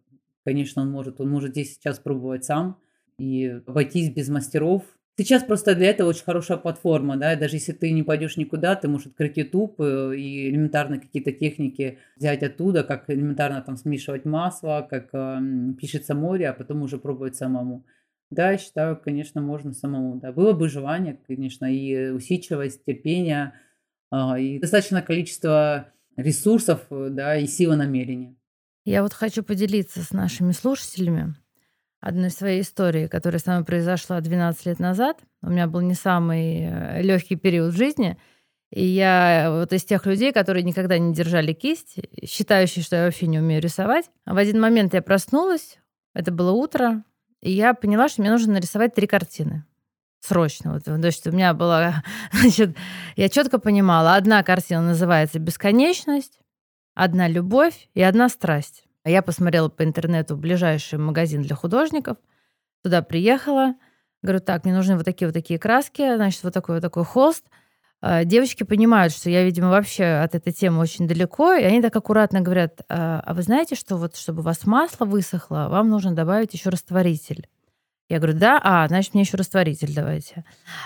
конечно, 0.46 0.84
он 0.84 0.92
может, 0.92 1.20
он 1.20 1.30
может 1.30 1.52
здесь 1.52 1.74
сейчас 1.74 2.00
пробовать 2.00 2.46
сам 2.46 2.80
и 3.18 3.62
обойтись 3.66 4.12
без 4.12 4.30
мастеров, 4.30 4.84
Сейчас 5.18 5.44
просто 5.44 5.76
для 5.76 5.92
этого 5.92 6.10
очень 6.10 6.26
хорошая 6.26 6.58
платформа, 6.58 7.16
да, 7.16 7.38
даже 7.38 7.56
если 7.56 7.72
ты 7.72 7.92
не 7.92 8.04
пойдешь 8.04 8.36
никуда, 8.36 8.76
ты 8.76 8.90
можешь 8.90 9.08
открыть 9.08 9.38
YouTube 9.38 9.80
э, 9.80 10.18
и 10.18 10.50
элементарно 10.50 11.00
какие-то 11.00 11.32
техники 11.32 12.00
взять 12.18 12.44
оттуда, 12.44 12.84
как 12.84 13.10
элементарно 13.10 13.62
там 13.62 13.78
смешивать 13.78 14.26
масло, 14.26 14.86
как 14.90 15.10
э, 15.14 15.40
пишется 15.80 16.16
море, 16.16 16.50
а 16.50 16.54
потом 16.54 16.82
уже 16.82 16.98
пробовать 16.98 17.38
самому. 17.38 17.86
Да, 18.30 18.52
я 18.52 18.58
считаю, 18.58 18.98
конечно, 18.98 19.40
можно 19.40 19.72
самому, 19.72 20.20
да. 20.20 20.34
Было 20.34 20.52
бы 20.52 20.68
желание, 20.68 21.18
конечно, 21.26 21.66
и 21.66 22.10
усидчивость, 22.10 22.84
терпение, 22.84 23.54
э, 24.12 24.42
и 24.42 24.60
достаточное 24.60 25.02
количество 25.02 25.94
ресурсов, 26.18 26.88
э, 26.90 27.08
да, 27.12 27.38
и 27.38 27.48
сила 27.48 27.76
намерения. 27.76 28.36
Я 28.84 29.02
вот 29.02 29.14
хочу 29.14 29.44
поделиться 29.44 30.02
с 30.02 30.12
нашими 30.12 30.52
слушателями 30.52 31.36
одной 32.06 32.30
своей 32.30 32.62
истории, 32.62 33.08
которая 33.08 33.40
с 33.40 33.48
нами 33.48 33.64
произошла 33.64 34.22
12 34.22 34.66
лет 34.68 34.80
назад. 34.80 35.18
У 35.42 35.50
меня 35.50 35.66
был 35.66 35.82
не 35.82 35.96
самый 35.96 36.60
э, 36.62 37.02
легкий 37.02 37.36
период 37.36 37.74
в 37.74 37.78
жизни. 37.78 38.16
И 38.72 38.86
я 38.86 39.48
вот 39.50 39.74
из 39.74 39.84
тех 39.86 40.06
людей, 40.06 40.32
которые 40.32 40.62
никогда 40.62 41.00
не 41.00 41.16
держали 41.16 41.54
кисть, 41.54 41.96
считающие, 42.24 42.84
что 42.84 42.96
я 42.96 43.06
вообще 43.06 43.26
не 43.26 43.40
умею 43.40 43.60
рисовать. 43.60 44.06
В 44.26 44.38
один 44.38 44.62
момент 44.62 44.94
я 44.94 45.02
проснулась, 45.02 45.80
это 46.14 46.32
было 46.32 46.52
утро, 46.52 47.04
и 47.42 47.52
я 47.52 47.74
поняла, 47.74 48.08
что 48.08 48.22
мне 48.22 48.30
нужно 48.30 48.54
нарисовать 48.54 48.94
три 48.94 49.08
картины. 49.08 49.66
Срочно. 50.20 50.74
Вот, 50.74 50.84
то 50.84 50.96
есть 51.04 51.26
у 51.26 51.32
меня 51.32 51.56
была... 51.56 52.04
Значит, 52.32 52.78
я 53.16 53.30
четко 53.30 53.58
понимала, 53.58 54.14
одна 54.14 54.44
картина 54.44 54.82
называется 54.82 55.40
«Бесконечность», 55.40 56.40
одна 56.94 57.28
«Любовь» 57.28 57.90
и 57.96 58.02
одна 58.04 58.30
«Страсть». 58.30 58.85
А 59.06 59.10
я 59.12 59.22
посмотрела 59.22 59.70
по 59.70 59.84
интернету 59.84 60.36
ближайший 60.36 60.98
магазин 60.98 61.44
для 61.44 61.56
художников, 61.56 62.18
туда 62.82 63.04
приехала, 63.04 63.76
говорю, 64.24 64.40
так, 64.40 64.66
мне 64.66 64.74
нужны 64.74 64.96
вот 64.96 65.06
такие 65.06 65.28
вот 65.28 65.34
такие 65.34 65.60
краски, 65.60 66.16
значит, 66.16 66.44
вот 66.44 66.54
такой 66.54 66.78
вот 66.78 66.82
такой 66.82 67.06
холст. 67.06 67.46
А, 68.02 68.24
девочки 68.26 68.64
понимают, 68.64 69.14
что 69.14 69.30
я, 69.30 69.44
видимо, 69.44 69.70
вообще 69.70 70.06
от 70.06 70.34
этой 70.34 70.52
темы 70.52 70.80
очень 70.80 71.08
далеко, 71.08 71.54
и 71.54 71.64
они 71.64 71.84
так 71.84 71.96
аккуратно 71.96 72.42
говорят, 72.42 72.82
а, 72.90 73.22
а 73.24 73.34
вы 73.36 73.44
знаете, 73.44 73.76
что 73.76 73.96
вот 73.98 74.16
чтобы 74.16 74.40
у 74.40 74.44
вас 74.44 74.66
масло 74.66 75.06
высохло, 75.06 75.68
вам 75.70 75.90
нужно 75.90 76.16
добавить 76.16 76.56
еще 76.56 76.70
растворитель. 76.70 77.48
Я 78.08 78.20
говорю, 78.20 78.38
да, 78.38 78.62
а, 78.64 78.88
значит, 78.88 79.16
мне 79.16 79.24
еще 79.24 79.36
растворитель 79.36 79.94
давайте. 79.94 80.44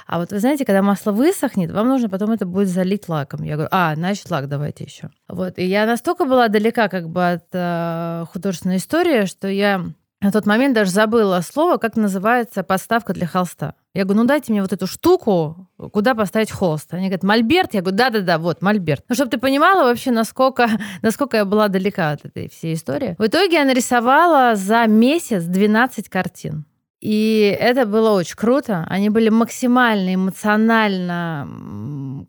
А 0.08 0.20
вот 0.20 0.32
вы 0.32 0.40
знаете, 0.40 0.64
когда 0.64 0.82
масло 0.82 1.12
высохнет, 1.12 1.70
вам 1.70 1.90
нужно 1.90 2.08
потом 2.08 2.32
это 2.32 2.46
будет 2.46 2.70
залить 2.70 3.10
лаком. 3.10 3.44
Я 3.44 3.56
говорю, 3.56 3.70
а, 3.72 3.94
значит, 3.96 4.32
лак 4.32 4.48
давайте 4.48 4.86
еще. 4.86 5.10
Вот, 5.28 5.58
и 5.60 5.66
я 5.66 5.86
настолько 5.86 6.24
была 6.24 6.48
далека 6.48 6.88
как 6.88 7.10
бы 7.10 7.32
от 7.32 7.46
э, 7.52 8.26
художественной 8.32 8.78
истории, 8.78 9.26
что 9.26 9.50
я 9.50 9.84
На 10.22 10.32
тот 10.32 10.46
момент 10.46 10.76
даже 10.76 10.92
забыла 10.92 11.40
слово, 11.42 11.78
как 11.78 11.96
называется 11.96 12.64
подставка 12.64 13.14
для 13.14 13.26
холста. 13.26 13.76
Я 13.94 14.04
говорю, 14.04 14.22
ну 14.22 14.28
дайте 14.28 14.52
мне 14.52 14.62
вот 14.62 14.72
эту 14.72 14.86
штуку, 14.86 15.70
куда 15.92 16.14
поставить 16.14 16.52
холст. 16.52 16.94
Они 16.94 17.08
говорят, 17.08 17.24
мольберт? 17.24 17.74
Я 17.74 17.82
говорю, 17.82 17.98
да-да-да, 17.98 18.38
вот, 18.38 18.62
мольберт. 18.62 19.04
Ну, 19.10 19.16
чтобы 19.16 19.32
ты 19.32 19.38
понимала 19.38 19.84
вообще, 19.84 20.12
насколько, 20.12 20.70
насколько 21.02 21.38
я 21.38 21.46
была 21.46 21.68
далека 21.68 22.12
от 22.12 22.26
этой 22.26 22.50
всей 22.50 22.76
истории. 22.76 23.16
В 23.18 23.26
итоге 23.28 23.56
я 23.56 23.66
нарисовала 23.66 24.56
за 24.56 24.86
месяц 24.88 25.44
12 25.44 26.08
картин. 26.10 26.66
И 27.02 27.56
это 27.60 27.86
было 27.86 28.12
очень 28.12 28.36
круто. 28.36 28.86
Они 28.90 29.10
были 29.10 29.30
максимально 29.30 30.16
эмоционально 30.16 31.48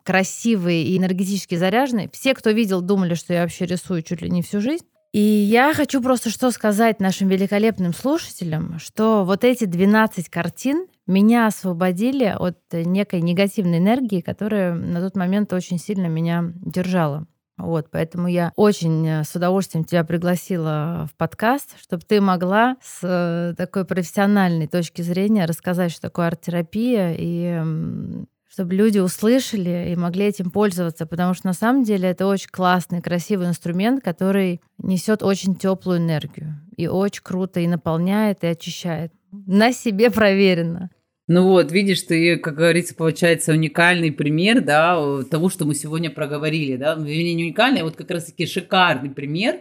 красивые 0.04 0.84
и 0.84 0.96
энергетически 0.96 1.56
заряженные. 1.56 2.08
Все, 2.12 2.34
кто 2.34 2.50
видел, 2.50 2.80
думали, 2.80 3.14
что 3.14 3.34
я 3.34 3.42
вообще 3.42 3.66
рисую 3.66 4.02
чуть 4.02 4.22
ли 4.22 4.30
не 4.30 4.42
всю 4.42 4.60
жизнь. 4.60 4.84
И 5.12 5.20
я 5.20 5.74
хочу 5.74 6.00
просто 6.00 6.30
что 6.30 6.52
сказать 6.52 7.00
нашим 7.00 7.26
великолепным 7.26 7.92
слушателям, 7.92 8.78
что 8.78 9.24
вот 9.24 9.42
эти 9.42 9.64
12 9.64 10.28
картин 10.28 10.86
меня 11.08 11.48
освободили 11.48 12.26
от 12.26 12.58
некой 12.72 13.20
негативной 13.20 13.78
энергии, 13.78 14.20
которая 14.20 14.72
на 14.72 15.00
тот 15.00 15.16
момент 15.16 15.52
очень 15.52 15.78
сильно 15.78 16.06
меня 16.06 16.52
держала. 16.54 17.26
Вот, 17.62 17.88
поэтому 17.90 18.28
я 18.28 18.52
очень 18.56 19.06
э, 19.06 19.24
с 19.24 19.34
удовольствием 19.34 19.84
тебя 19.84 20.04
пригласила 20.04 21.08
в 21.10 21.16
подкаст, 21.16 21.76
чтобы 21.80 22.02
ты 22.06 22.20
могла 22.20 22.76
с 22.82 23.00
э, 23.02 23.54
такой 23.56 23.84
профессиональной 23.84 24.66
точки 24.66 25.02
зрения 25.02 25.44
рассказать, 25.44 25.92
что 25.92 26.02
такое 26.02 26.28
арт-терапия, 26.28 27.14
и 27.18 27.62
чтобы 28.50 28.74
люди 28.74 28.98
услышали 28.98 29.92
и 29.92 29.96
могли 29.96 30.24
этим 30.24 30.50
пользоваться, 30.50 31.06
потому 31.06 31.34
что 31.34 31.46
на 31.46 31.52
самом 31.52 31.84
деле 31.84 32.08
это 32.08 32.26
очень 32.26 32.50
классный, 32.50 33.00
красивый 33.00 33.46
инструмент, 33.46 34.02
который 34.02 34.60
несет 34.78 35.22
очень 35.22 35.54
теплую 35.54 35.98
энергию 35.98 36.60
и 36.76 36.88
очень 36.88 37.22
круто 37.22 37.60
и 37.60 37.68
наполняет, 37.68 38.42
и 38.42 38.48
очищает. 38.48 39.12
На 39.30 39.72
себе 39.72 40.10
проверено. 40.10 40.90
Ну 41.32 41.44
вот, 41.44 41.70
видишь, 41.70 42.02
ты, 42.02 42.38
как 42.38 42.56
говорится, 42.56 42.92
получается 42.92 43.52
уникальный 43.52 44.10
пример, 44.10 44.62
да, 44.62 45.22
того, 45.30 45.48
что 45.48 45.64
мы 45.64 45.76
сегодня 45.76 46.10
проговорили, 46.10 46.76
да, 46.76 46.96
ну, 46.96 47.04
не 47.04 47.44
уникальный, 47.44 47.82
а 47.82 47.84
вот 47.84 47.94
как 47.94 48.10
раз-таки 48.10 48.46
шикарный 48.46 49.10
пример, 49.10 49.60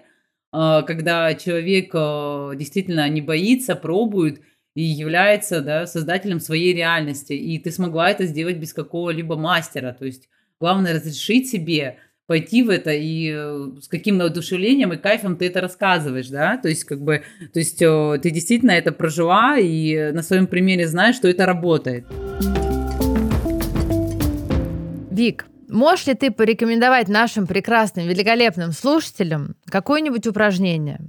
а, 0.51 0.82
когда 0.82 1.32
человек 1.36 1.91
а, 1.93 2.55
действительно 2.55 3.08
не 3.08 3.21
боится, 3.21 3.75
пробует 3.75 4.41
и 4.73 4.82
является, 4.82 5.62
да, 5.62 5.86
создателем 5.86 6.39
своей 6.39 6.73
реальности, 6.73 7.34
и 7.34 7.60
ты 7.60 7.69
смогла 7.69 8.10
это 8.10 8.25
сделать 8.25 8.58
без 8.58 8.73
какого-либо 8.73 9.36
мастера, 9.36 9.93
то 9.93 10.05
есть 10.05 10.27
главное 10.60 10.95
разрешить 10.95 11.51
себе 11.51 11.97
пойти 12.29 12.61
в 12.61 12.69
это 12.69 12.91
и 12.91 13.33
э, 13.33 13.71
с 13.81 13.87
каким 13.87 14.19
воодушевлением 14.19 14.93
и 14.93 14.97
кайфом 14.97 15.35
ты 15.35 15.47
это 15.47 15.61
рассказываешь, 15.61 16.27
да, 16.27 16.57
то 16.57 16.69
есть 16.69 16.83
как 16.83 17.01
бы, 17.01 17.23
то 17.51 17.57
есть 17.57 17.81
э, 17.81 18.19
ты 18.21 18.29
действительно 18.29 18.69
это 18.69 18.91
прожила 18.91 19.57
и 19.57 20.11
на 20.11 20.21
своем 20.21 20.45
примере 20.45 20.87
знаешь, 20.87 21.15
что 21.15 21.27
это 21.27 21.47
работает. 21.47 22.05
Вик, 25.09 25.47
можешь 25.67 26.05
ли 26.05 26.13
ты 26.13 26.29
порекомендовать 26.29 27.07
нашим 27.07 27.47
прекрасным, 27.47 28.07
великолепным 28.07 28.73
слушателям 28.73 29.55
какое-нибудь 29.65 30.27
упражнение? 30.27 30.99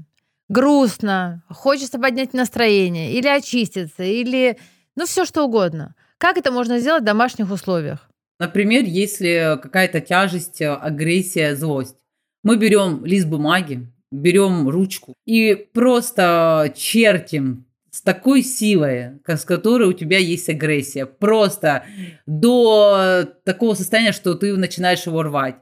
Грустно, 0.48 1.42
хочется 1.50 1.98
поднять 1.98 2.32
настроение, 2.32 3.12
или 3.12 3.28
очиститься, 3.28 4.04
или 4.04 4.56
ну 4.96 5.04
все 5.04 5.26
что 5.26 5.44
угодно. 5.44 5.94
Как 6.16 6.38
это 6.38 6.50
можно 6.50 6.78
сделать 6.78 7.02
в 7.02 7.06
домашних 7.06 7.50
условиях? 7.52 8.09
Например, 8.40 8.84
если 8.84 9.58
какая-то 9.60 10.00
тяжесть, 10.00 10.62
агрессия, 10.62 11.54
злость. 11.54 11.96
Мы 12.42 12.56
берем 12.56 13.04
лист 13.04 13.26
бумаги, 13.26 13.86
берем 14.10 14.66
ручку 14.66 15.12
и 15.26 15.54
просто 15.54 16.72
чертим 16.74 17.66
с 17.90 18.00
такой 18.00 18.42
силой, 18.42 19.20
с 19.26 19.44
которой 19.44 19.90
у 19.90 19.92
тебя 19.92 20.16
есть 20.16 20.48
агрессия. 20.48 21.04
Просто 21.04 21.84
до 22.24 23.28
такого 23.44 23.74
состояния, 23.74 24.12
что 24.12 24.32
ты 24.34 24.56
начинаешь 24.56 25.04
его 25.04 25.22
рвать. 25.22 25.56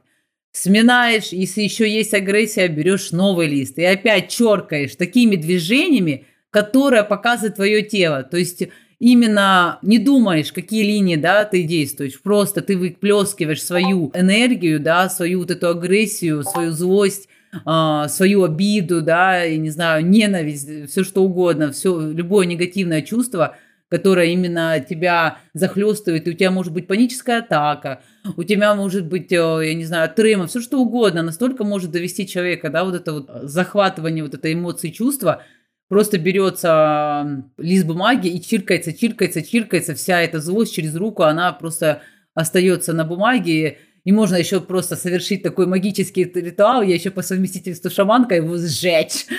Сминаешь, 0.53 1.33
если 1.33 1.61
еще 1.61 1.87
есть 1.87 2.13
агрессия, 2.13 2.69
берешь 2.69 3.11
новый 3.11 3.47
лист 3.47 3.77
и 3.77 3.83
опять 3.83 4.29
черкаешь 4.29 4.95
такими 4.95 5.35
движениями, 5.35 6.27
которые 6.49 7.03
показывают 7.03 7.55
твое 7.55 7.81
тело. 7.81 8.23
То 8.23 8.37
есть 8.37 8.63
именно 8.99 9.79
не 9.81 9.97
думаешь, 9.97 10.51
какие 10.51 10.83
линии, 10.83 11.15
да, 11.15 11.45
ты 11.45 11.63
действуешь, 11.63 12.21
просто 12.21 12.61
ты 12.61 12.77
выплескиваешь 12.77 13.63
свою 13.63 14.11
энергию, 14.13 14.79
да, 14.79 15.09
свою 15.09 15.39
вот 15.39 15.51
эту 15.51 15.69
агрессию, 15.69 16.43
свою 16.43 16.71
злость, 16.71 17.29
э, 17.65 18.05
свою 18.09 18.43
обиду, 18.43 19.01
да, 19.01 19.45
и 19.45 19.57
не 19.57 19.69
знаю, 19.69 20.05
ненависть, 20.05 20.91
все 20.91 21.03
что 21.03 21.23
угодно, 21.23 21.71
все, 21.71 22.11
любое 22.11 22.45
негативное 22.45 23.01
чувство, 23.01 23.55
которое 23.87 24.27
именно 24.27 24.79
тебя 24.87 25.39
захлестывает, 25.53 26.27
и 26.27 26.31
у 26.31 26.33
тебя 26.33 26.51
может 26.51 26.73
быть 26.73 26.85
паническая 26.85 27.39
атака, 27.39 28.01
у 28.37 28.43
тебя 28.43 28.75
может 28.75 29.07
быть, 29.07 29.31
э, 29.31 29.35
я 29.35 29.73
не 29.73 29.85
знаю, 29.85 30.11
трема, 30.13 30.47
все 30.47 30.59
что 30.59 30.77
угодно, 30.77 31.23
настолько 31.23 31.63
может 31.63 31.89
довести 31.89 32.27
человека, 32.27 32.69
да, 32.69 32.83
вот 32.83 32.95
это 32.95 33.13
вот 33.13 33.29
захватывание 33.43 34.23
вот 34.23 34.33
этой 34.33 34.53
эмоции, 34.53 34.89
чувства– 34.89 35.41
Просто 35.89 36.19
берется 36.19 37.43
лист 37.57 37.85
бумаги 37.87 38.27
и 38.27 38.39
чиркается, 38.39 38.93
чиркается, 38.93 39.41
чиркается. 39.41 39.95
Вся 39.95 40.21
эта 40.21 40.39
злость 40.39 40.73
через 40.75 40.95
руку, 40.95 41.23
она 41.23 41.51
просто 41.51 42.03
остается 42.35 42.93
на 42.93 43.03
бумаге. 43.03 43.79
И 44.03 44.11
можно 44.11 44.35
еще 44.35 44.61
просто 44.61 44.95
совершить 44.95 45.41
такой 45.41 45.65
магический 45.65 46.25
ритуал. 46.25 46.83
Я 46.83 46.93
еще 46.93 47.09
по 47.09 47.23
совместительству 47.23 47.89
шаманка 47.89 48.35
его 48.35 48.57
сжечь. 48.57 49.25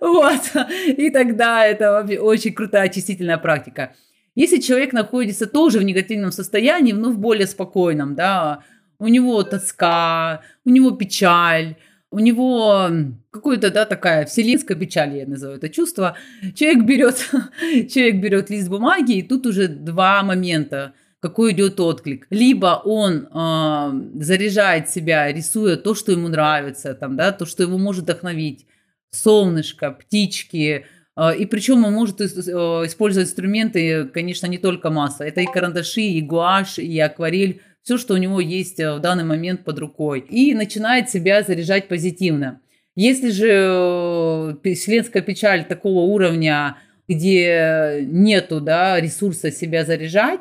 Вот. 0.00 0.42
И 0.86 1.10
тогда 1.10 1.64
это 1.64 2.04
очень 2.20 2.52
крутая 2.52 2.84
очистительная 2.84 3.38
практика. 3.38 3.94
Если 4.34 4.58
человек 4.58 4.92
находится 4.92 5.46
тоже 5.46 5.78
в 5.78 5.84
негативном 5.84 6.32
состоянии, 6.32 6.92
но 6.92 7.10
в 7.10 7.18
более 7.18 7.46
спокойном, 7.46 8.14
да, 8.14 8.62
у 8.98 9.08
него 9.08 9.42
тоска, 9.42 10.42
у 10.64 10.70
него 10.70 10.90
печаль, 10.90 11.76
у 12.12 12.18
него 12.18 12.90
какую-то, 13.30 13.70
да, 13.70 13.86
такая 13.86 14.26
вселенская 14.26 14.76
печаль, 14.76 15.16
я 15.16 15.26
называю 15.26 15.58
это 15.58 15.70
чувство. 15.70 16.16
Человек 16.54 16.84
берет, 16.84 17.16
человек 17.90 18.16
берет 18.16 18.50
лист 18.50 18.68
бумаги, 18.68 19.16
и 19.16 19.22
тут 19.22 19.46
уже 19.46 19.66
два 19.66 20.22
момента 20.22 20.92
какой 21.20 21.52
идет 21.52 21.78
отклик. 21.78 22.26
Либо 22.30 22.82
он 22.84 23.28
э, 23.32 24.22
заряжает 24.22 24.90
себя, 24.90 25.32
рисуя 25.32 25.76
то, 25.76 25.94
что 25.94 26.10
ему 26.10 26.26
нравится, 26.28 26.94
там, 26.94 27.16
да, 27.16 27.30
то, 27.30 27.46
что 27.46 27.62
его 27.62 27.78
может 27.78 28.02
вдохновить. 28.04 28.66
Солнышко, 29.10 29.92
птички. 29.92 30.84
Э, 31.16 31.36
и 31.36 31.46
причем 31.46 31.84
он 31.84 31.92
может 31.92 32.20
э, 32.20 32.24
использовать 32.24 33.28
инструменты, 33.28 34.06
конечно, 34.06 34.46
не 34.46 34.58
только 34.58 34.90
масса. 34.90 35.22
Это 35.22 35.40
и 35.40 35.46
карандаши, 35.46 36.02
и 36.02 36.20
гуашь, 36.22 36.80
и 36.80 36.98
акварель 36.98 37.62
все, 37.82 37.98
что 37.98 38.14
у 38.14 38.16
него 38.16 38.40
есть 38.40 38.80
э, 38.80 38.94
в 38.94 39.00
данный 39.00 39.24
момент 39.24 39.64
под 39.64 39.78
рукой, 39.78 40.20
и 40.20 40.54
начинает 40.54 41.10
себя 41.10 41.42
заряжать 41.42 41.88
позитивно. 41.88 42.60
Если 42.94 43.30
же 43.30 43.48
э, 43.48 44.74
вселенская 44.74 45.22
печаль 45.22 45.64
такого 45.64 46.00
уровня, 46.00 46.76
где 47.08 48.04
нету 48.06 48.60
да, 48.60 49.00
ресурса 49.00 49.50
себя 49.50 49.84
заряжать, 49.84 50.40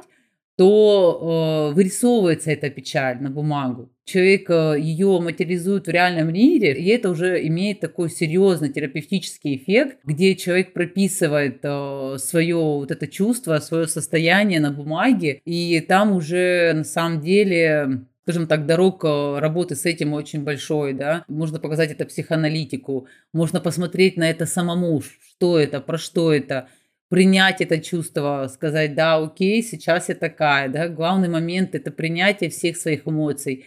то 0.57 1.69
э, 1.71 1.73
вырисовывается 1.73 2.51
эта 2.51 2.69
печаль 2.69 3.21
на 3.21 3.29
бумагу. 3.29 3.89
Человек 4.11 4.49
ее 4.49 5.21
материализует 5.21 5.87
в 5.87 5.89
реальном 5.89 6.33
мире, 6.33 6.73
и 6.73 6.89
это 6.89 7.09
уже 7.09 7.47
имеет 7.47 7.79
такой 7.79 8.09
серьезный 8.09 8.69
терапевтический 8.69 9.55
эффект, 9.55 9.99
где 10.03 10.35
человек 10.35 10.73
прописывает 10.73 11.59
э, 11.63 12.17
свое 12.17 12.57
вот 12.57 12.91
это 12.91 13.07
чувство, 13.07 13.57
свое 13.59 13.87
состояние 13.87 14.59
на 14.59 14.71
бумаге, 14.71 15.41
и 15.45 15.79
там 15.79 16.11
уже 16.11 16.73
на 16.73 16.83
самом 16.83 17.21
деле 17.21 18.01
скажем 18.23 18.47
так, 18.47 18.65
дорог 18.65 19.03
работы 19.03 19.75
с 19.75 19.85
этим 19.85 20.13
очень 20.13 20.43
большой, 20.43 20.93
да. 20.93 21.23
Можно 21.27 21.59
показать 21.59 21.91
это 21.91 22.05
психоаналитику, 22.05 23.07
можно 23.33 23.61
посмотреть 23.61 24.17
на 24.17 24.29
это 24.29 24.45
самому, 24.45 25.01
что 25.01 25.57
это, 25.57 25.79
про 25.79 25.97
что 25.97 26.33
это, 26.33 26.67
принять 27.09 27.61
это 27.61 27.79
чувство, 27.79 28.49
сказать, 28.53 28.93
да, 28.95 29.17
окей, 29.17 29.63
сейчас 29.63 30.09
я 30.09 30.15
такая, 30.15 30.69
да, 30.69 30.87
главный 30.87 31.29
момент– 31.29 31.69
это 31.75 31.91
принятие 31.91 32.49
всех 32.49 32.77
своих 32.77 33.07
эмоций, 33.07 33.65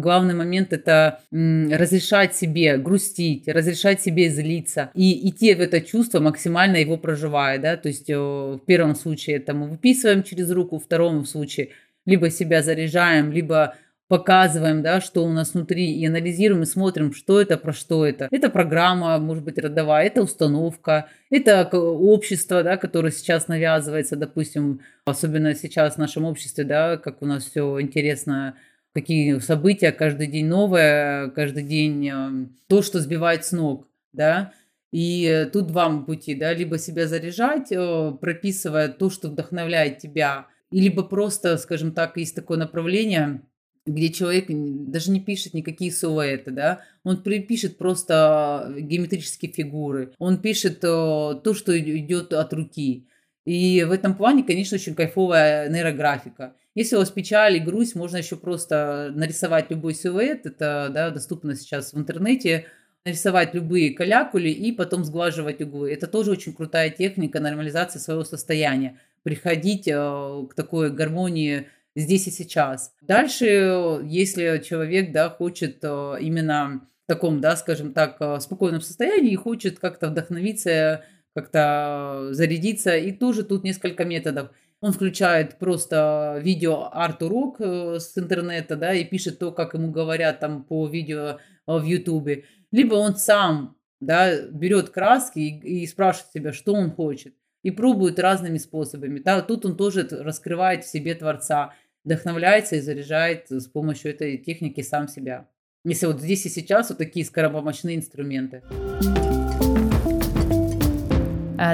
Главный 0.00 0.34
момент 0.34 0.72
это 0.72 1.20
разрешать 1.30 2.34
себе 2.34 2.76
грустить, 2.78 3.48
разрешать 3.48 4.00
себе 4.00 4.28
злиться 4.28 4.90
и 4.94 5.28
идти 5.28 5.54
в 5.54 5.60
это 5.60 5.80
чувство, 5.80 6.20
максимально 6.20 6.76
его 6.76 6.96
проживая. 6.96 7.58
Да? 7.58 7.76
То 7.76 7.88
есть 7.88 8.10
э, 8.10 8.16
в 8.16 8.60
первом 8.66 8.94
случае 8.94 9.36
это 9.36 9.54
мы 9.54 9.68
выписываем 9.68 10.22
через 10.22 10.50
руку, 10.50 10.78
в 10.78 10.84
втором 10.84 11.24
случае 11.24 11.70
либо 12.06 12.30
себя 12.30 12.62
заряжаем, 12.62 13.32
либо 13.32 13.74
показываем, 14.08 14.82
да, 14.82 15.00
что 15.00 15.24
у 15.24 15.32
нас 15.32 15.54
внутри, 15.54 15.92
и 15.92 16.06
анализируем, 16.06 16.62
и 16.62 16.66
смотрим, 16.66 17.12
что 17.14 17.40
это, 17.40 17.56
про 17.56 17.72
что 17.72 18.04
это. 18.06 18.28
Это 18.30 18.50
программа, 18.50 19.18
может 19.18 19.44
быть, 19.44 19.58
родовая, 19.58 20.06
это 20.06 20.22
установка, 20.22 21.08
это 21.30 21.64
общество, 21.72 22.62
да, 22.62 22.76
которое 22.76 23.10
сейчас 23.10 23.48
навязывается, 23.48 24.16
допустим, 24.16 24.80
особенно 25.06 25.54
сейчас 25.54 25.94
в 25.94 25.98
нашем 25.98 26.24
обществе, 26.24 26.64
да, 26.64 26.98
как 26.98 27.22
у 27.22 27.26
нас 27.26 27.44
все 27.44 27.80
интересно, 27.80 28.56
какие 28.94 29.38
события, 29.40 29.92
каждый 29.92 30.28
день 30.28 30.46
новое, 30.46 31.28
каждый 31.30 31.64
день 31.64 32.08
э, 32.08 32.46
то, 32.68 32.80
что 32.80 33.00
сбивает 33.00 33.44
с 33.44 33.52
ног, 33.52 33.86
да, 34.12 34.52
И 34.92 35.48
тут 35.52 35.72
вам 35.72 36.06
пути, 36.06 36.34
да, 36.36 36.54
либо 36.54 36.78
себя 36.78 37.08
заряжать, 37.08 37.72
э, 37.72 38.12
прописывая 38.20 38.88
то, 38.88 39.10
что 39.10 39.28
вдохновляет 39.28 39.98
тебя, 39.98 40.46
либо 40.70 41.02
просто, 41.02 41.58
скажем 41.58 41.92
так, 41.92 42.16
есть 42.16 42.34
такое 42.34 42.58
направление, 42.58 43.42
где 43.86 44.08
человек 44.10 44.46
даже 44.48 45.10
не 45.10 45.20
пишет 45.20 45.52
никакие 45.54 45.90
силуэты, 45.90 46.50
да, 46.50 46.80
он 47.02 47.22
пишет 47.22 47.76
просто 47.76 48.74
геометрические 48.78 49.52
фигуры, 49.52 50.12
он 50.18 50.38
пишет 50.40 50.78
э, 50.78 50.86
то, 50.86 51.54
что 51.54 51.78
идет 51.78 52.32
от 52.32 52.52
руки. 52.54 53.06
И 53.44 53.84
в 53.84 53.92
этом 53.92 54.14
плане, 54.14 54.42
конечно, 54.42 54.76
очень 54.76 54.94
кайфовая 54.94 55.68
нейрографика. 55.68 56.54
Если 56.74 56.96
у 56.96 56.98
вас 56.98 57.10
печаль 57.10 57.56
и 57.56 57.60
грусть, 57.60 57.94
можно 57.94 58.16
еще 58.16 58.36
просто 58.36 59.12
нарисовать 59.14 59.70
любой 59.70 59.94
силуэт. 59.94 60.46
Это 60.46 60.90
да, 60.92 61.10
доступно 61.10 61.54
сейчас 61.54 61.92
в 61.92 61.98
интернете 61.98 62.66
нарисовать 63.04 63.54
любые 63.54 63.94
калякули 63.94 64.48
и 64.48 64.72
потом 64.72 65.04
сглаживать 65.04 65.60
углы. 65.60 65.92
Это 65.92 66.06
тоже 66.06 66.30
очень 66.32 66.54
крутая 66.54 66.90
техника 66.90 67.38
нормализации 67.38 67.98
своего 67.98 68.24
состояния. 68.24 68.98
Приходить 69.22 69.86
э, 69.86 69.92
к 69.92 70.54
такой 70.54 70.90
гармонии 70.90 71.68
здесь 71.94 72.26
и 72.26 72.30
сейчас. 72.30 72.94
Дальше, 73.02 74.00
если 74.04 74.62
человек 74.64 75.12
да, 75.12 75.28
хочет 75.28 75.78
э, 75.82 76.16
именно 76.20 76.88
в 77.04 77.06
таком, 77.06 77.40
да, 77.40 77.56
скажем 77.56 77.92
так, 77.92 78.16
э, 78.20 78.40
спокойном 78.40 78.80
состоянии 78.80 79.32
и 79.32 79.36
хочет 79.36 79.78
как-то 79.78 80.08
вдохновиться, 80.08 81.04
как-то 81.34 82.28
зарядиться, 82.30 82.96
и 82.96 83.12
тоже 83.12 83.44
тут 83.44 83.64
несколько 83.64 84.04
методов. 84.04 84.50
Он 84.84 84.92
включает 84.92 85.58
просто 85.58 86.38
видео 86.42 86.90
арт-урок 86.92 87.60
с 87.60 88.18
интернета, 88.18 88.76
да, 88.76 88.92
и 88.92 89.04
пишет 89.04 89.38
то, 89.38 89.50
как 89.50 89.72
ему 89.72 89.90
говорят 89.90 90.40
там 90.40 90.62
по 90.62 90.86
видео 90.86 91.38
в 91.66 91.82
Ютубе 91.84 92.44
либо 92.74 92.96
он 92.96 93.14
сам 93.14 93.76
да, 94.00 94.46
берет 94.48 94.90
краски 94.90 95.38
и, 95.38 95.82
и 95.82 95.86
спрашивает 95.86 96.32
себя, 96.32 96.52
что 96.52 96.74
он 96.74 96.90
хочет, 96.90 97.34
и 97.62 97.70
пробует 97.70 98.18
разными 98.18 98.58
способами. 98.58 99.20
Да, 99.20 99.42
тут 99.42 99.64
он 99.64 99.76
тоже 99.76 100.08
раскрывает 100.10 100.84
в 100.84 100.90
себе 100.90 101.14
Творца, 101.14 101.72
вдохновляется 102.04 102.74
и 102.74 102.80
заряжает 102.80 103.48
с 103.48 103.68
помощью 103.68 104.10
этой 104.10 104.38
техники 104.38 104.80
сам 104.80 105.06
себя. 105.06 105.48
Если 105.84 106.06
вот 106.06 106.20
здесь 106.20 106.46
и 106.46 106.48
сейчас 106.48 106.88
вот 106.88 106.98
такие 106.98 107.24
скоропомощные 107.24 107.94
инструменты. 107.94 108.62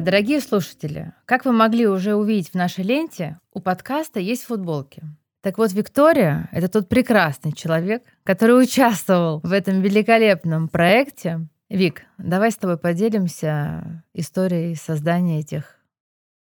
Дорогие 0.00 0.40
слушатели, 0.40 1.12
как 1.24 1.44
вы 1.44 1.50
могли 1.50 1.88
уже 1.88 2.14
увидеть 2.14 2.50
в 2.50 2.54
нашей 2.54 2.84
ленте, 2.84 3.40
у 3.52 3.60
подкаста 3.60 4.20
есть 4.20 4.44
футболки. 4.44 5.02
Так 5.42 5.58
вот, 5.58 5.72
Виктория— 5.72 6.48
это 6.52 6.68
тот 6.68 6.88
прекрасный 6.88 7.52
человек, 7.52 8.04
который 8.22 8.62
участвовал 8.62 9.40
в 9.40 9.50
этом 9.52 9.80
великолепном 9.80 10.68
проекте. 10.68 11.48
Вик, 11.68 12.02
давай 12.18 12.52
с 12.52 12.56
тобой 12.56 12.78
поделимся 12.78 14.04
историей 14.14 14.76
создания 14.76 15.40
этих 15.40 15.76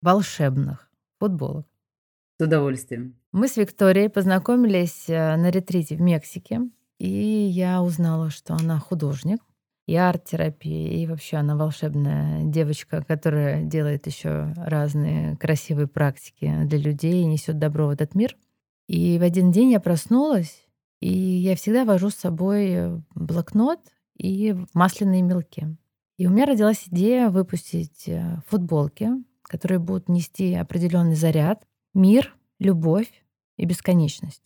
волшебных 0.02 0.88
футболок. 1.20 1.66
С 2.38 2.44
удовольствием. 2.44 3.16
Мы 3.32 3.48
с 3.48 3.56
Викторией 3.56 4.08
познакомились 4.08 5.08
э, 5.08 5.36
на 5.36 5.50
ретрите 5.50 5.96
в 5.96 6.00
Мексике, 6.00 6.62
и 6.98 7.08
я 7.08 7.82
узнала, 7.82 8.30
что 8.30 8.54
она 8.54 8.78
художник, 8.78 9.40
и 9.86 9.94
арт-терапия, 9.94 10.90
и 10.90 11.06
вообще 11.06 11.36
она 11.36 11.56
волшебная 11.56 12.42
девочка, 12.44 13.04
которая 13.06 13.62
делает 13.62 14.06
еще 14.06 14.52
разные 14.56 15.36
красивые 15.36 15.86
практики 15.86 16.52
для 16.64 16.78
людей 16.78 17.22
и 17.22 17.26
несет 17.26 17.58
добро 17.58 17.86
в 17.86 17.90
этот 17.90 18.14
мир. 18.14 18.36
И 18.88 19.18
в 19.18 19.22
один 19.22 19.52
день 19.52 19.70
я 19.70 19.80
проснулась, 19.80 20.66
и 21.00 21.08
я 21.08 21.54
всегда 21.56 21.84
вожу 21.84 22.10
с 22.10 22.16
собой 22.16 22.68
э, 22.70 23.00
блокнот 23.14 23.80
и 24.16 24.56
масляные 24.74 25.22
мелки. 25.22 25.76
И 26.16 26.26
у 26.26 26.30
меня 26.30 26.46
родилась 26.46 26.84
идея 26.88 27.28
выпустить 27.28 28.08
э, 28.08 28.38
футболки, 28.48 29.10
которые 29.42 29.78
будут 29.78 30.08
нести 30.08 30.54
определенный 30.54 31.14
заряд, 31.14 31.64
мир, 31.94 32.34
любовь 32.58 33.24
и 33.56 33.64
бесконечность. 33.64 34.42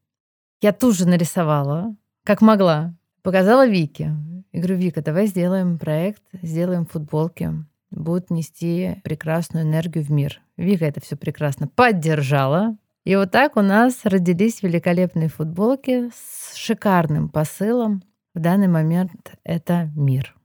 Я 0.61 0.73
тут 0.73 0.97
же 0.97 1.07
нарисовала, 1.07 1.97
как 2.25 2.43
могла, 2.43 2.95
показала 3.23 3.67
Вике. 3.67 4.15
И 4.53 4.59
говорю, 4.59 4.77
Вика, 4.77 5.03
давай 5.03 5.27
сделаем 5.27 5.79
проект, 5.79 6.23
сделаем 6.33 6.87
футболки, 6.87 7.51
будут 7.91 8.31
нести 8.31 9.01
прекрасную 9.05 9.65
энергию 9.65 10.05
в 10.05 10.11
мир. 10.11 10.41
Вика 10.57 10.85
это 10.85 11.01
все 11.01 11.17
прекрасно 11.17 11.69
поддержала, 11.69 12.77
и 13.05 13.17
вот 13.17 13.31
так 13.31 13.57
у 13.57 13.63
нас 13.63 14.05
родились 14.05 14.63
великолепные 14.63 15.29
футболки 15.29 16.11
с 16.15 16.55
шикарным 16.55 17.29
посылом. 17.29 18.03
В 18.35 18.41
данный 18.41 18.69
момент 18.69 19.33
это 19.43 19.91
мир. 19.97 20.37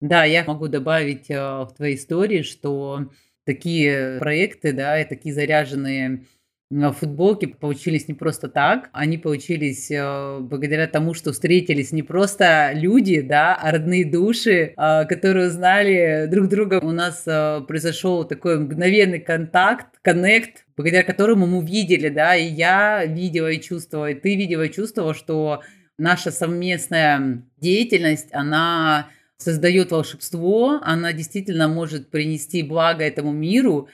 Да, 0.00 0.24
я 0.24 0.44
могу 0.44 0.68
добавить 0.68 1.28
э, 1.28 1.36
в 1.36 1.72
твоей 1.76 1.96
истории, 1.96 2.42
что 2.42 3.10
такие 3.44 4.18
проекты, 4.20 4.72
да, 4.72 5.00
и 5.00 5.08
такие 5.08 5.34
заряженные 5.34 6.24
футболки 6.70 7.46
получились 7.46 8.08
не 8.08 8.14
просто 8.14 8.48
так, 8.48 8.90
они 8.92 9.16
получились 9.16 9.90
э, 9.90 10.38
благодаря 10.40 10.86
тому, 10.86 11.14
что 11.14 11.32
встретились 11.32 11.92
не 11.92 12.02
просто 12.02 12.72
люди, 12.74 13.22
да, 13.22 13.54
а 13.54 13.70
родные 13.70 14.04
души, 14.04 14.74
э, 14.76 15.04
которые 15.06 15.48
узнали 15.48 16.26
друг 16.30 16.48
друга. 16.48 16.80
У 16.82 16.90
нас 16.90 17.22
э, 17.26 17.62
произошел 17.66 18.24
такой 18.24 18.58
мгновенный 18.58 19.18
контакт, 19.18 19.86
коннект, 20.02 20.66
благодаря 20.76 21.04
которому 21.04 21.46
мы 21.46 21.64
видели, 21.64 22.10
да, 22.10 22.36
и 22.36 22.44
я 22.46 23.04
видела 23.06 23.48
и 23.48 23.60
чувствовала, 23.60 24.10
и 24.10 24.14
ты 24.14 24.36
видела 24.36 24.64
и 24.64 24.72
чувствовала, 24.72 25.14
что 25.14 25.62
наша 25.96 26.30
совместная 26.30 27.42
деятельность, 27.56 28.28
она 28.32 29.08
создает 29.38 29.90
волшебство, 29.90 30.80
она 30.82 31.14
действительно 31.14 31.68
может 31.68 32.10
принести 32.10 32.62
благо 32.62 33.04
этому 33.04 33.32
миру, 33.32 33.88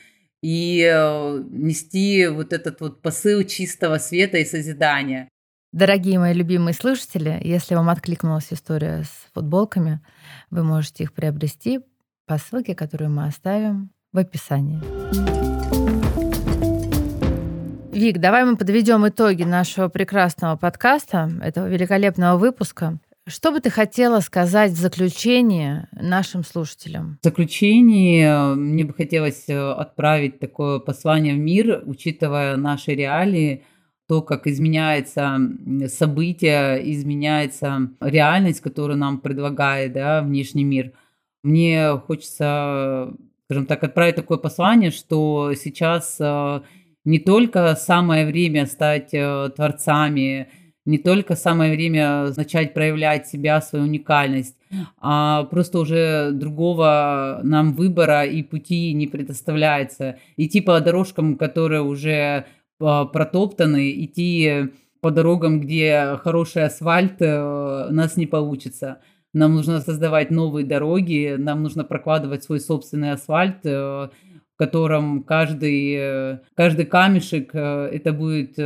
и 0.45 0.87
э, 0.87 1.43
нести 1.49 2.27
вот 2.27 2.53
этот 2.53 2.83
вот 2.83 3.01
посыл 3.01 3.45
чистого 3.45 3.97
света 3.97 4.37
и 4.37 4.45
созидания. 4.45 5.27
Дорогие 5.73 6.19
мои 6.19 6.35
любимые 6.35 6.75
слушатели, 6.75 7.41
если 7.43 7.75
вам 7.75 7.89
откликнулась 7.89 8.49
история 8.51 9.05
с 9.05 9.33
футболками, 9.33 10.01
вы 10.51 10.63
можете 10.63 11.05
их 11.05 11.15
приобрести 11.15 11.81
по 12.27 12.37
ссылке, 12.37 12.75
которую 12.75 13.09
мы 13.09 13.25
оставим 13.25 13.91
в 14.13 14.19
описании. 14.19 14.83
Вик, 17.91 18.19
давай 18.19 18.45
мы 18.45 18.59
подведем 18.59 19.09
итоги 19.09 19.45
нашего 19.45 19.89
прекрасного 19.89 20.57
подкаста, 20.57 21.31
этого 21.41 21.69
великолепного 21.69 22.37
выпуска. 22.37 22.99
Что 23.27 23.53
бы 23.53 23.61
ты 23.61 23.71
хотела 23.71 24.21
сказать 24.21 24.73
в 24.73 24.77
заключение 24.77 25.89
нашим 25.93 26.45
слушателям? 26.45 27.19
В 27.23 27.25
заключение 27.25 28.27
э, 28.27 28.55
мне 28.55 28.85
бы 28.85 28.93
хотелось 28.93 29.49
э, 29.49 29.59
отправить 29.59 30.41
такое 30.41 30.79
послание 30.79 31.33
в 31.33 31.39
мир, 31.39 31.83
учитывая 31.87 32.57
наши 32.57 32.91
реалии, 32.91 33.65
то, 34.09 34.21
как 34.21 34.47
изменяется 34.47 35.39
события, 35.89 36.75
изменяется 36.75 37.93
реальность, 38.03 38.61
которую 38.61 38.99
нам 38.99 39.21
предлагает 39.21 39.95
да, 39.95 40.21
внешний 40.21 40.65
мир. 40.65 40.93
Мне 41.43 41.97
хочется, 42.07 43.15
скажем 43.47 43.65
так, 43.65 43.83
отправить 43.85 44.17
такое 44.17 44.37
послание, 44.37 44.91
что 44.91 45.55
сейчас 45.55 46.19
э, 46.21 46.61
не 47.07 47.21
только 47.21 47.75
самое 47.75 48.27
время 48.27 48.67
стать 48.67 49.13
творцами, 49.57 50.49
не 50.85 50.99
только 50.99 51.35
самое 51.35 51.75
время 51.75 52.33
начать 52.37 52.75
проявлять 52.75 53.27
себя, 53.27 53.61
свою 53.61 53.85
уникальность, 53.85 54.57
а 54.99 55.45
просто 55.45 55.79
уже 55.79 56.31
другого 56.33 57.41
нам 57.43 57.73
выбора 57.73 58.25
и 58.25 58.43
пути 58.43 58.93
не 58.93 59.07
предоставляется. 59.07 60.19
Идти 60.37 60.61
по 60.61 60.81
дорожкам, 60.81 61.37
которые 61.37 61.83
уже 61.83 62.45
а, 62.81 63.05
протоптаны, 63.07 63.93
идти 64.05 64.71
по 65.01 65.11
дорогам, 65.11 65.61
где 65.61 66.19
хороший 66.23 66.65
асфальт, 66.65 67.21
э, 67.21 67.89
у 67.91 67.93
нас 67.93 68.17
не 68.17 68.27
получится. 68.27 69.01
Нам 69.35 69.55
нужно 69.55 69.81
создавать 69.81 70.31
новые 70.31 70.65
дороги, 70.65 71.37
нам 71.39 71.63
нужно 71.63 71.85
прокладывать 71.85 72.43
свой 72.43 72.59
собственный 72.59 73.13
асфальт, 73.13 73.67
э, 73.67 73.71
в 73.71 74.57
котором 74.57 75.23
каждый, 75.23 75.95
э, 75.95 76.39
каждый 76.55 76.87
камешек 76.87 77.55
это 77.55 78.15
будет 78.15 78.57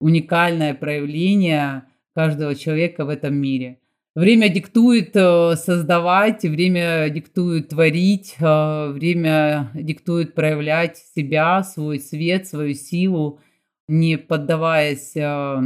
уникальное 0.00 0.74
проявление 0.74 1.84
каждого 2.14 2.54
человека 2.54 3.04
в 3.04 3.08
этом 3.08 3.34
мире. 3.34 3.78
Время 4.14 4.48
диктует 4.48 5.14
э, 5.14 5.54
создавать, 5.54 6.42
время 6.42 7.08
диктует 7.08 7.68
творить, 7.68 8.34
э, 8.40 8.90
время 8.90 9.70
диктует 9.74 10.34
проявлять 10.34 10.96
себя, 11.14 11.62
свой 11.62 12.00
свет, 12.00 12.48
свою 12.48 12.74
силу, 12.74 13.38
не 13.86 14.18
поддаваясь 14.18 15.14
э, 15.14 15.62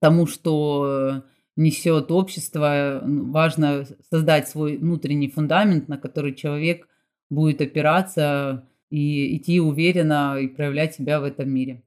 тому, 0.00 0.26
что 0.26 1.24
несет 1.56 2.10
общество. 2.10 3.02
Важно 3.04 3.84
создать 4.10 4.48
свой 4.48 4.78
внутренний 4.78 5.28
фундамент, 5.28 5.88
на 5.88 5.98
который 5.98 6.34
человек 6.34 6.88
будет 7.28 7.60
опираться 7.60 8.66
и 8.88 9.36
идти 9.36 9.60
уверенно 9.60 10.38
и 10.38 10.48
проявлять 10.48 10.94
себя 10.94 11.20
в 11.20 11.24
этом 11.24 11.50
мире. 11.50 11.82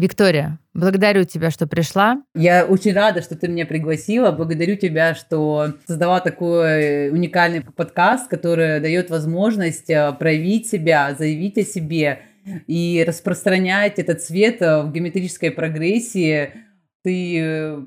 Виктория, 0.00 0.58
благодарю 0.72 1.24
тебя, 1.24 1.50
что 1.50 1.66
пришла. 1.66 2.22
Я 2.34 2.64
очень 2.64 2.94
рада, 2.94 3.20
что 3.20 3.36
ты 3.36 3.48
меня 3.48 3.66
пригласила. 3.66 4.32
Благодарю 4.32 4.76
тебя, 4.76 5.14
что 5.14 5.74
создала 5.86 6.20
такой 6.20 7.10
уникальный 7.10 7.60
подкаст, 7.60 8.28
который 8.28 8.80
дает 8.80 9.10
возможность 9.10 9.90
э, 9.90 10.12
проявить 10.18 10.68
себя, 10.68 11.14
заявить 11.18 11.58
о 11.58 11.64
себе 11.64 12.22
и 12.66 13.04
распространять 13.06 13.98
этот 13.98 14.22
свет 14.22 14.62
э, 14.62 14.82
в 14.82 14.90
геометрической 14.90 15.50
прогрессии. 15.50 16.50
Ты 17.04 17.38
э, 17.38 17.80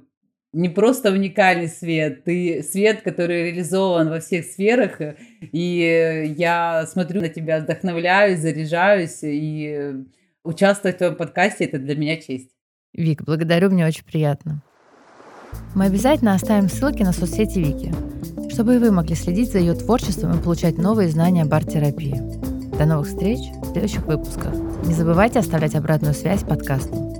не 0.54 0.70
просто 0.70 1.12
уникальный 1.12 1.68
свет, 1.68 2.26
ты 2.26 2.62
свет, 2.62 3.02
который 3.02 3.46
реализован 3.46 4.10
во 4.10 4.20
всех 4.20 4.46
сферах, 4.46 5.00
и 5.52 6.36
я 6.38 6.86
смотрю 6.86 7.22
на 7.22 7.30
тебя, 7.30 7.60
вдохновляюсь, 7.60 8.40
заряжаюсь, 8.40 9.20
и 9.24 10.06
участвовать 10.44 10.96
в 10.96 11.00
твоем 11.00 11.16
подкасте– 11.16 11.64
это 11.66 11.80
для 11.80 11.96
меня 11.96 12.18
честь. 12.18 12.50
Вик, 12.94 13.24
благодарю, 13.24 13.70
мне 13.70 13.86
очень 13.86 14.06
приятно. 14.06 14.62
Мы 15.76 15.86
обязательно 15.86 16.36
оставим 16.36 16.70
ссылки 16.70 17.04
на 17.04 17.14
соцсети 17.14 17.60
Вики, 17.60 17.94
чтобы 18.52 18.76
и 18.76 18.78
вы 18.78 18.92
могли 18.92 19.16
следить 19.16 19.52
за 19.52 19.60
ее 19.60 19.74
творчеством 19.74 20.38
и 20.38 20.42
получать 20.42 20.78
новые 20.78 21.10
знания 21.10 21.44
об 21.44 21.54
арт-терапии. 21.54 22.16
До 22.78 22.86
новых 22.86 23.08
встреч 23.08 23.40
в 23.62 23.72
следующих 23.72 24.06
выпусках. 24.06 24.54
Не 24.86 24.94
забывайте 24.94 25.40
оставлять 25.40 25.76
обратную 25.76 26.14
связь 26.14 26.44
подкасту. 26.44 27.13